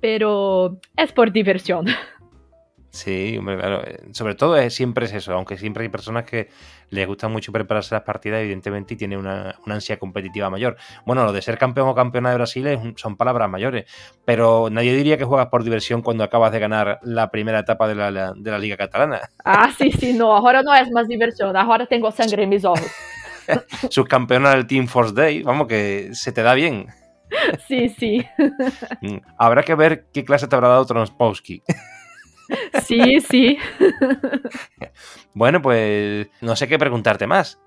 pero 0.00 0.78
es 0.96 1.12
por 1.12 1.32
diversión. 1.32 1.86
Sí, 2.94 3.38
hombre, 3.38 3.56
claro. 3.56 3.82
eh, 3.86 4.00
Sobre 4.12 4.34
todo 4.34 4.54
es, 4.58 4.74
siempre 4.74 5.06
es 5.06 5.14
eso, 5.14 5.32
aunque 5.32 5.56
siempre 5.56 5.82
hay 5.82 5.88
personas 5.88 6.24
que 6.24 6.50
les 6.90 7.06
gusta 7.06 7.26
mucho 7.26 7.50
prepararse 7.50 7.94
las 7.94 8.04
partidas, 8.04 8.40
evidentemente, 8.42 8.92
y 8.92 8.96
tienen 8.98 9.18
una, 9.18 9.54
una 9.64 9.76
ansia 9.76 9.98
competitiva 9.98 10.50
mayor. 10.50 10.76
Bueno, 11.06 11.24
lo 11.24 11.32
de 11.32 11.40
ser 11.40 11.56
campeón 11.56 11.88
o 11.88 11.94
campeona 11.94 12.28
de 12.28 12.36
Brasil 12.36 12.66
es 12.66 12.78
son 12.96 13.16
palabras 13.16 13.48
mayores, 13.48 13.90
pero 14.26 14.68
nadie 14.70 14.94
diría 14.94 15.16
que 15.16 15.24
juegas 15.24 15.46
por 15.48 15.64
diversión 15.64 16.02
cuando 16.02 16.22
acabas 16.22 16.52
de 16.52 16.58
ganar 16.58 16.98
la 17.02 17.30
primera 17.30 17.60
etapa 17.60 17.88
de 17.88 17.94
la, 17.94 18.10
la- 18.10 18.34
de 18.36 18.50
la 18.50 18.58
Liga 18.58 18.76
Catalana. 18.76 19.22
Ah, 19.42 19.70
sí, 19.76 19.90
sí, 19.90 20.12
no, 20.12 20.36
ahora 20.36 20.62
no 20.62 20.74
es 20.74 20.90
más 20.90 21.08
diversión, 21.08 21.56
ahora 21.56 21.86
tengo 21.86 22.10
sangre 22.12 22.42
en 22.42 22.50
mis 22.50 22.64
ojos. 22.66 22.86
Subcampeona 23.90 24.50
del 24.50 24.66
Team 24.66 24.86
Force 24.86 25.14
Day, 25.14 25.42
vamos, 25.42 25.66
que 25.66 26.10
se 26.12 26.30
te 26.30 26.42
da 26.42 26.52
bien. 26.52 26.88
Sí, 27.66 27.88
sí, 27.88 28.22
Mm, 29.00 29.16
Habrá 29.38 29.62
que 29.62 29.74
ver 29.74 30.04
qué 30.12 30.24
clase 30.24 30.46
te 30.46 30.54
habrá 30.54 30.68
dado 30.68 30.84
Tronspowski. 30.86 31.62
Sí, 32.84 33.20
sí. 33.20 33.58
Bueno, 35.34 35.62
pues 35.62 36.28
no 36.40 36.56
sé 36.56 36.68
qué 36.68 36.78
preguntarte 36.78 37.26
más. 37.26 37.58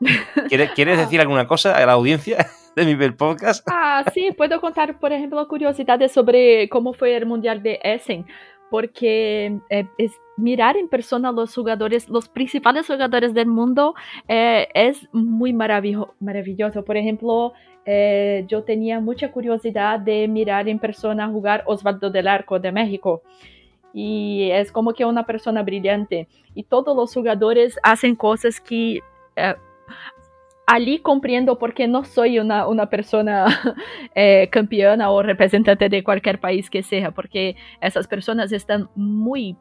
¿Quieres, 0.49 0.71
¿quieres 0.73 0.97
decir 0.99 1.19
alguna 1.19 1.47
cosa 1.47 1.75
a 1.75 1.85
la 1.85 1.93
audiencia 1.93 2.45
de 2.75 2.85
mi 2.85 3.11
podcast? 3.11 3.67
Ah, 3.71 4.03
sí, 4.13 4.29
puedo 4.37 4.61
contar, 4.61 4.99
por 4.99 5.11
ejemplo, 5.11 5.47
curiosidades 5.47 6.11
sobre 6.11 6.69
cómo 6.69 6.93
fue 6.93 7.15
el 7.15 7.25
Mundial 7.25 7.63
de 7.63 7.79
Essen, 7.83 8.25
porque 8.69 9.57
eh, 9.69 9.87
es 9.97 10.11
mirar 10.37 10.77
en 10.77 10.87
persona 10.89 11.31
los 11.31 11.55
jugadores, 11.55 12.07
los 12.09 12.29
principales 12.29 12.85
jugadores 12.85 13.33
del 13.33 13.47
mundo, 13.47 13.95
eh, 14.27 14.67
es 14.75 15.07
muy 15.11 15.51
maravillo- 15.53 16.13
maravilloso. 16.19 16.85
Por 16.85 16.97
ejemplo, 16.97 17.53
eh, 17.85 18.45
yo 18.47 18.63
tenía 18.63 18.99
mucha 18.99 19.31
curiosidad 19.31 19.99
de 19.99 20.27
mirar 20.27 20.67
en 20.69 20.77
persona 20.77 21.27
jugar 21.29 21.63
Osvaldo 21.65 22.11
del 22.11 22.27
Arco 22.27 22.59
de 22.59 22.71
México. 22.71 23.23
Y 23.97 24.49
es 24.51 24.73
como 24.73 24.91
que 24.91 25.05
una 25.05 25.25
persona 25.25 25.63
brillante. 25.63 26.27
Y 26.53 26.63
todos 26.63 26.93
los 26.97 27.13
jugadores 27.13 27.79
hacen 27.81 28.13
cosas 28.17 28.59
que 28.59 28.99
eh, 29.37 29.55
ali 30.65 30.99
compreendo 30.99 31.57
porque 31.57 31.87
no 31.87 32.03
soy 32.03 32.39
una, 32.39 32.67
una 32.67 32.89
persona 32.89 33.45
eh, 34.15 34.49
campeona 34.51 35.09
o 35.11 35.23
representante 35.23 35.87
de 35.87 36.03
cualquier 36.03 36.41
país 36.41 36.69
que 36.69 36.83
sea, 36.83 37.11
porque 37.11 37.55
esas 37.79 38.05
personas 38.05 38.51
están 38.51 38.89
muy, 38.95 39.55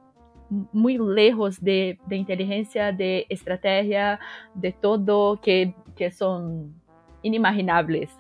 muy 0.73 0.99
lejos 0.99 1.63
de, 1.63 2.01
de 2.09 2.17
inteligencia, 2.17 2.91
de 2.91 3.27
estrategia, 3.29 4.19
de 4.55 4.73
todo, 4.73 5.41
que, 5.41 5.77
que 5.95 6.11
son 6.11 6.75
inimaginables. 7.23 8.11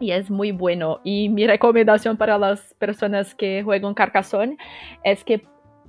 Y 0.00 0.10
es 0.10 0.30
muy 0.30 0.52
bueno. 0.52 1.00
Y 1.04 1.28
mi 1.28 1.46
recomendación 1.46 2.16
para 2.16 2.38
las 2.38 2.74
personas 2.74 3.34
que 3.34 3.62
juegan 3.62 3.94
Carcassonne 3.94 4.56
es 5.04 5.24
que 5.24 5.44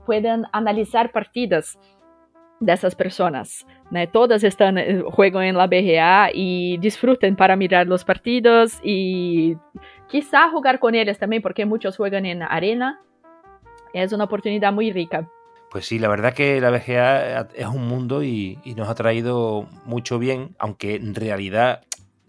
puedan 0.05 0.45
analizar 0.51 1.11
partidas 1.11 1.77
dessas 2.59 2.95
personas. 2.95 3.65
Né? 3.91 4.07
Todas 4.07 4.43
estão, 4.43 4.77
eh, 4.77 5.03
juegan 5.11 5.43
en 5.43 5.57
la 5.57 5.67
BRA 5.67 6.29
y 6.33 6.77
disfruten 6.77 7.35
para 7.35 7.55
mirar 7.55 7.87
los 7.87 8.03
partidos 8.03 8.79
y 8.83 9.57
quizá 10.07 10.49
jugar 10.49 10.79
con 10.79 10.95
ellos 10.95 11.17
también, 11.17 11.41
porque 11.41 11.65
muchos 11.65 11.97
juegan 11.97 12.25
en 12.25 12.43
arena. 12.43 13.01
Es 13.93 14.11
una 14.13 14.25
oportunidad 14.25 14.73
muy 14.73 14.91
rica. 14.91 15.29
Pues 15.71 15.85
sí, 15.87 15.99
la 15.99 16.07
verdad 16.07 16.33
que 16.33 16.61
la 16.61 16.69
BGA 16.69 17.47
es 17.53 17.67
un 17.67 17.87
mundo 17.87 18.23
y 18.23 18.57
nos 18.77 18.87
ha 18.87 18.95
traído 18.95 19.67
mucho 19.85 20.19
bien, 20.19 20.55
aunque 20.57 20.95
en 20.95 21.15
realidad 21.15 21.81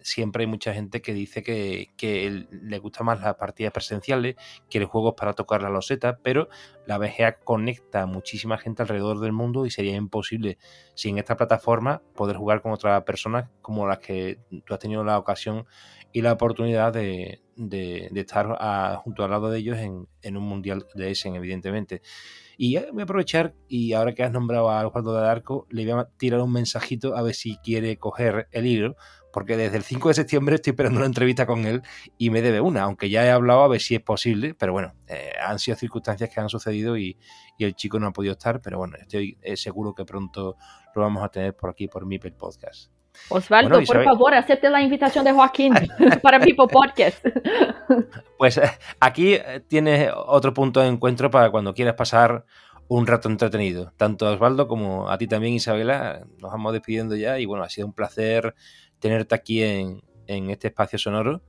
siempre 0.07 0.45
hay 0.45 0.47
mucha 0.47 0.73
gente 0.73 1.03
que 1.03 1.13
dice 1.13 1.43
que, 1.43 1.91
que 1.97 2.47
le 2.51 2.79
gusta 2.79 3.03
más 3.03 3.21
las 3.21 3.35
partidas 3.35 3.73
presenciales, 3.73 4.37
que 4.71 4.79
el 4.79 4.85
juego 4.85 5.11
es 5.11 5.15
para 5.17 5.33
tocar 5.33 5.63
la 5.63 5.69
loseta, 5.69 6.19
pero 6.23 6.49
la 6.87 6.99
BGA 6.99 7.41
conecta 7.41 8.03
a 8.03 8.07
muchísima 8.07 8.57
gente 8.57 8.83
alrededor 8.83 9.19
del 9.19 9.33
mundo 9.33 9.67
y 9.67 9.71
sería 9.71 9.97
imposible 9.97 10.59
sin 10.95 11.19
esta 11.19 11.37
plataforma 11.37 12.03
poder 12.15 12.37
jugar 12.37 12.63
con 12.63 12.73
otras 12.73 13.03
personas 13.03 13.51
como 13.63 13.87
las 13.87 13.99
que 13.99 14.39
tú 14.65 14.75
has 14.75 14.81
tenido 14.81 15.03
la 15.03 15.19
ocasión 15.19 15.67
y 16.13 16.23
la 16.23 16.33
oportunidad 16.33 16.93
de, 16.93 17.43
de- 17.57 18.09
de 18.13 18.21
estar 18.21 18.57
a- 18.61 18.97
junto 19.03 19.25
al 19.25 19.31
lado 19.31 19.51
de 19.51 19.59
ellos 19.59 19.79
en, 19.79 20.37
un 20.37 20.43
mundial 20.43 20.87
de 20.95 21.11
Essen, 21.11 21.35
evidentemente. 21.37 22.03
Y 22.59 22.77
voy 22.93 23.01
a 23.01 23.05
aprovechar, 23.05 23.55
y 23.69 23.93
ahora 23.93 24.15
que 24.15 24.23
has 24.23 24.33
nombrado 24.33 24.71
a 24.71 24.87
Osvaldo 24.87 25.19
de 25.21 25.29
Arco, 25.29 25.67
le 25.71 25.85
voy 25.91 26.01
a 26.01 26.09
tirar 26.17 26.41
un 26.41 26.53
mensajito 26.53 27.17
a 27.17 27.23
ver 27.23 27.35
si 27.35 27.57
quiere 27.59 27.99
coger 27.99 28.49
el 28.51 28.67
hilo, 28.67 28.97
porque 29.33 29.57
desde 29.59 29.77
el 29.77 29.83
5 29.83 30.09
de 30.09 30.15
septiembre 30.15 30.55
estoy 30.55 30.71
esperando 30.71 30.97
una 30.99 31.07
entrevista 31.07 31.47
con 31.47 31.67
él 31.67 31.83
y 32.17 32.31
me 32.31 32.41
debe 32.41 32.61
una, 32.63 32.83
aunque 32.85 33.11
ya 33.11 33.27
he 33.27 33.31
hablado 33.31 33.63
a 33.63 33.69
ver 33.69 33.83
si 33.83 33.95
es 33.95 34.01
posible, 34.01 34.55
pero 34.55 34.73
bueno, 34.73 34.95
eh, 35.09 35.33
han 35.47 35.59
sido 35.59 35.77
circunstancias 35.77 36.31
que 36.31 36.41
han 36.41 36.49
sucedido 36.49 36.97
y, 36.97 37.19
y 37.59 37.65
el 37.67 37.75
chico 37.75 38.01
no 38.01 38.07
ha 38.07 38.13
podido 38.15 38.33
estar, 38.33 38.63
pero 38.63 38.79
bueno, 38.79 38.97
estoy 38.99 39.37
eh, 39.43 39.59
seguro 39.59 39.95
que 39.95 40.07
pronto 40.07 40.57
lo 40.95 41.03
vamos 41.03 41.23
a 41.23 41.29
tener 41.29 41.55
por 41.55 41.69
aquí, 41.69 41.87
por 41.89 42.07
Mipel 42.07 42.33
Podcast. 42.33 42.96
Osvaldo, 43.29 43.71
Bueno, 43.71 43.87
por 43.87 44.05
favor, 44.05 44.35
acepte 44.35 44.71
la 44.71 44.83
invitación 44.83 45.25
de 45.25 45.33
Joaquín 45.33 45.75
para 46.23 46.41
People 46.41 46.69
Podcast. 46.69 47.25
Pues 48.39 48.59
eh, 48.59 48.71
aquí 49.01 49.35
eh, 49.35 49.63
tienes 49.67 50.11
otro 50.15 50.53
punto 50.53 50.81
de 50.81 50.89
encuentro 50.89 51.31
para 51.31 51.51
cuando 51.51 51.73
quieras 51.73 51.95
pasar 51.95 52.45
un 52.89 53.07
rato 53.07 53.31
entretenido. 53.31 53.93
Tanto 53.97 54.27
a 54.27 54.33
Osvaldo 54.33 54.69
como 54.69 55.09
a 55.09 55.17
ti 55.17 55.27
también, 55.27 55.55
Isabela. 55.55 56.27
Nos 56.41 56.51
vamos 56.53 56.75
despidiendo 56.75 57.17
ya 57.17 57.39
y 57.39 57.47
bueno, 57.47 57.65
ha 57.65 57.71
sido 57.71 57.87
un 57.87 57.95
placer 57.95 58.55
tenerte 58.99 59.35
aquí 59.35 59.63
en, 59.63 60.03
en 60.27 60.51
este 60.51 60.69
espacio 60.69 60.99
sonoro. 60.99 61.43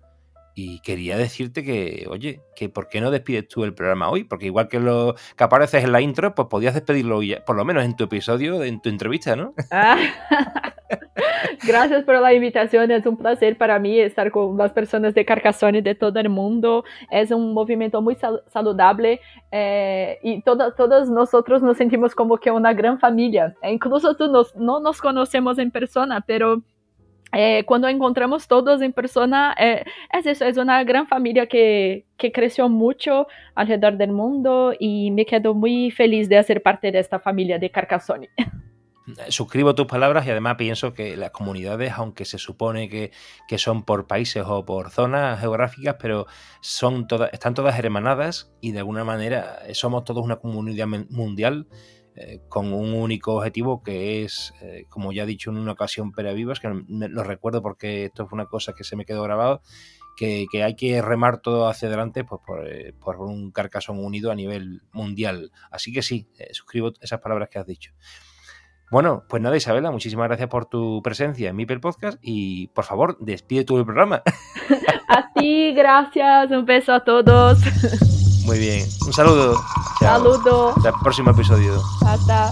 Y 0.60 0.80
quería 0.80 1.18
decirte 1.18 1.64
que, 1.64 2.08
oye, 2.10 2.42
que 2.56 2.68
¿por 2.68 2.88
qué 2.90 3.00
no 3.00 3.12
despides 3.12 3.48
tú 3.48 3.64
el 3.64 3.76
programa 3.76 4.10
hoy? 4.10 4.24
Porque 4.24 4.48
igual 4.48 4.68
que 4.68 4.80
lo 4.80 5.14
que 5.36 5.44
apareces 5.44 5.84
en 5.84 5.92
la 5.92 6.02
intro, 6.02 6.34
pues 6.34 6.48
podías 6.48 6.74
despedirlo 6.74 7.20
por 7.46 7.56
lo 7.56 7.64
menos 7.64 7.86
en 7.86 7.96
tu 7.96 8.06
episodio, 8.06 8.64
en 8.64 8.82
tu 8.82 8.90
entrevista, 8.90 9.36
¿no? 9.36 9.54
Ah. 9.70 9.98
Gracias 11.68 12.06
por 12.06 12.22
la 12.22 12.34
invitación, 12.34 12.92
es 12.92 13.06
un 13.06 13.18
placer 13.18 13.58
para 13.58 13.78
mí 13.78 14.00
estar 14.00 14.32
con 14.32 14.56
las 14.58 14.72
personas 14.72 15.14
de 15.14 15.26
Carcassonne 15.26 15.82
de 15.82 15.96
todo 15.96 16.18
el 16.18 16.30
mundo. 16.30 16.86
Es 17.12 17.30
un 17.30 17.54
movimiento 17.54 18.02
muy 18.02 18.16
saludable 18.48 19.20
eh, 19.52 20.18
y 20.24 20.42
todos, 20.44 20.76
todos 20.78 21.10
nosotros 21.10 21.62
nos 21.62 21.76
sentimos 21.76 22.16
como 22.16 22.38
que 22.38 22.52
una 22.52 22.74
gran 22.74 23.00
familia. 23.00 23.54
E 23.62 23.74
incluso 23.74 24.16
tú 24.16 24.30
nos, 24.30 24.56
no 24.56 24.80
nos 24.80 25.02
conocemos 25.02 25.60
en 25.60 25.70
persona, 25.70 26.22
pero 26.22 26.62
eh, 27.34 27.66
cuando 27.66 27.90
encontramos 27.90 28.48
todos 28.48 28.82
en 28.82 28.94
persona, 28.94 29.54
eh, 29.60 29.84
es 30.14 30.26
eso, 30.26 30.46
es 30.46 30.56
una 30.56 30.86
gran 30.86 31.06
familia 31.08 31.48
que, 31.48 32.06
que, 32.16 32.32
creció 32.32 32.70
mucho 32.70 33.28
alrededor 33.56 33.98
del 33.98 34.14
mundo 34.14 34.74
y 34.80 35.12
me 35.12 35.26
quedo 35.26 35.54
muy 35.54 35.92
feliz 35.92 36.30
de 36.30 36.42
ser 36.44 36.64
parte 36.64 36.94
de 36.94 37.00
esta 37.00 37.20
familia 37.20 37.60
de 37.60 37.70
Carcassonne. 37.70 38.30
Suscribo 39.30 39.74
tus 39.74 39.88
palabras 39.88 40.26
y 40.28 40.32
además 40.32 40.56
pienso 40.58 40.94
que 40.94 41.16
las 41.16 41.32
comunidades, 41.32 41.94
aunque 41.96 42.26
se 42.26 42.38
supone 42.38 42.90
que, 42.90 43.12
que 43.48 43.58
son 43.58 43.84
por 43.84 44.06
países 44.08 44.44
o 44.46 44.66
por 44.66 44.92
zonas 44.92 45.40
geográficas, 45.40 45.96
pero 46.00 46.28
son 46.62 47.08
todas, 47.08 47.32
están 47.32 47.54
todas 47.54 47.80
hermanadas 47.80 48.52
y 48.60 48.72
de 48.72 48.80
alguna 48.80 49.04
manera 49.04 49.60
somos 49.74 50.04
todos 50.04 50.24
una 50.24 50.38
comunidad 50.38 50.88
mundial 50.88 51.68
eh, 52.20 52.42
con 52.50 52.74
un 52.74 52.96
único 52.96 53.36
objetivo 53.36 53.84
que 53.84 54.24
es, 54.24 54.52
eh, 54.62 54.86
como 54.90 55.14
ya 55.14 55.22
he 55.22 55.28
dicho 55.28 55.52
en 55.52 55.58
una 55.58 55.74
ocasión, 55.74 56.12
Pera 56.12 56.34
Vivas, 56.34 56.60
que 56.60 56.68
lo 56.88 57.24
recuerdo 57.24 57.62
porque 57.62 58.06
esto 58.06 58.28
fue 58.28 58.38
una 58.38 58.48
cosa 58.48 58.74
que 58.74 58.84
se 58.84 58.96
me 58.96 59.06
quedó 59.06 59.22
grabado, 59.22 59.62
que, 60.16 60.48
hay 60.64 60.76
que 60.76 61.00
remar 61.04 61.42
todo 61.42 61.68
hacia 61.68 61.90
adelante 61.90 62.24
pues, 62.24 62.42
eh, 62.66 62.94
por, 63.00 63.22
un 63.22 63.52
carcasón 63.52 64.04
unido 64.04 64.32
a 64.32 64.36
nivel 64.36 64.82
mundial. 64.92 65.52
Así 65.70 65.94
que 65.94 66.02
sí, 66.02 66.28
suscribo 66.52 66.92
esas 67.02 67.20
palabras 67.20 67.50
que 67.50 67.60
has 67.60 67.68
dicho. 67.68 67.94
Bueno, 68.90 69.24
pues 69.28 69.42
nada, 69.42 69.58
Isabela, 69.58 69.92
muchísimas 69.92 70.28
gracias 70.28 70.50
por 70.50 70.66
tu 70.66 71.02
presencia 71.04 71.50
en 71.50 71.56
Mipel 71.56 71.82
Podcast 71.82 72.18
y 72.22 72.68
por 72.68 72.86
favor, 72.86 73.18
despide 73.20 73.66
tu 73.66 73.84
programa. 73.84 74.22
A 75.10 75.34
ti, 75.34 75.74
gracias, 75.74 76.52
un 76.52 76.66
beso 76.66 76.94
a 76.94 77.04
todos. 77.04 77.60
Muy 78.46 78.60
bien. 78.60 78.86
Un 79.06 79.14
saludo. 79.14 79.56
Saludo. 80.00 80.74
Hasta 80.76 80.90
el 80.90 80.96
próximo 81.02 81.32
episodio. 81.32 81.82
Hasta. 82.06 82.52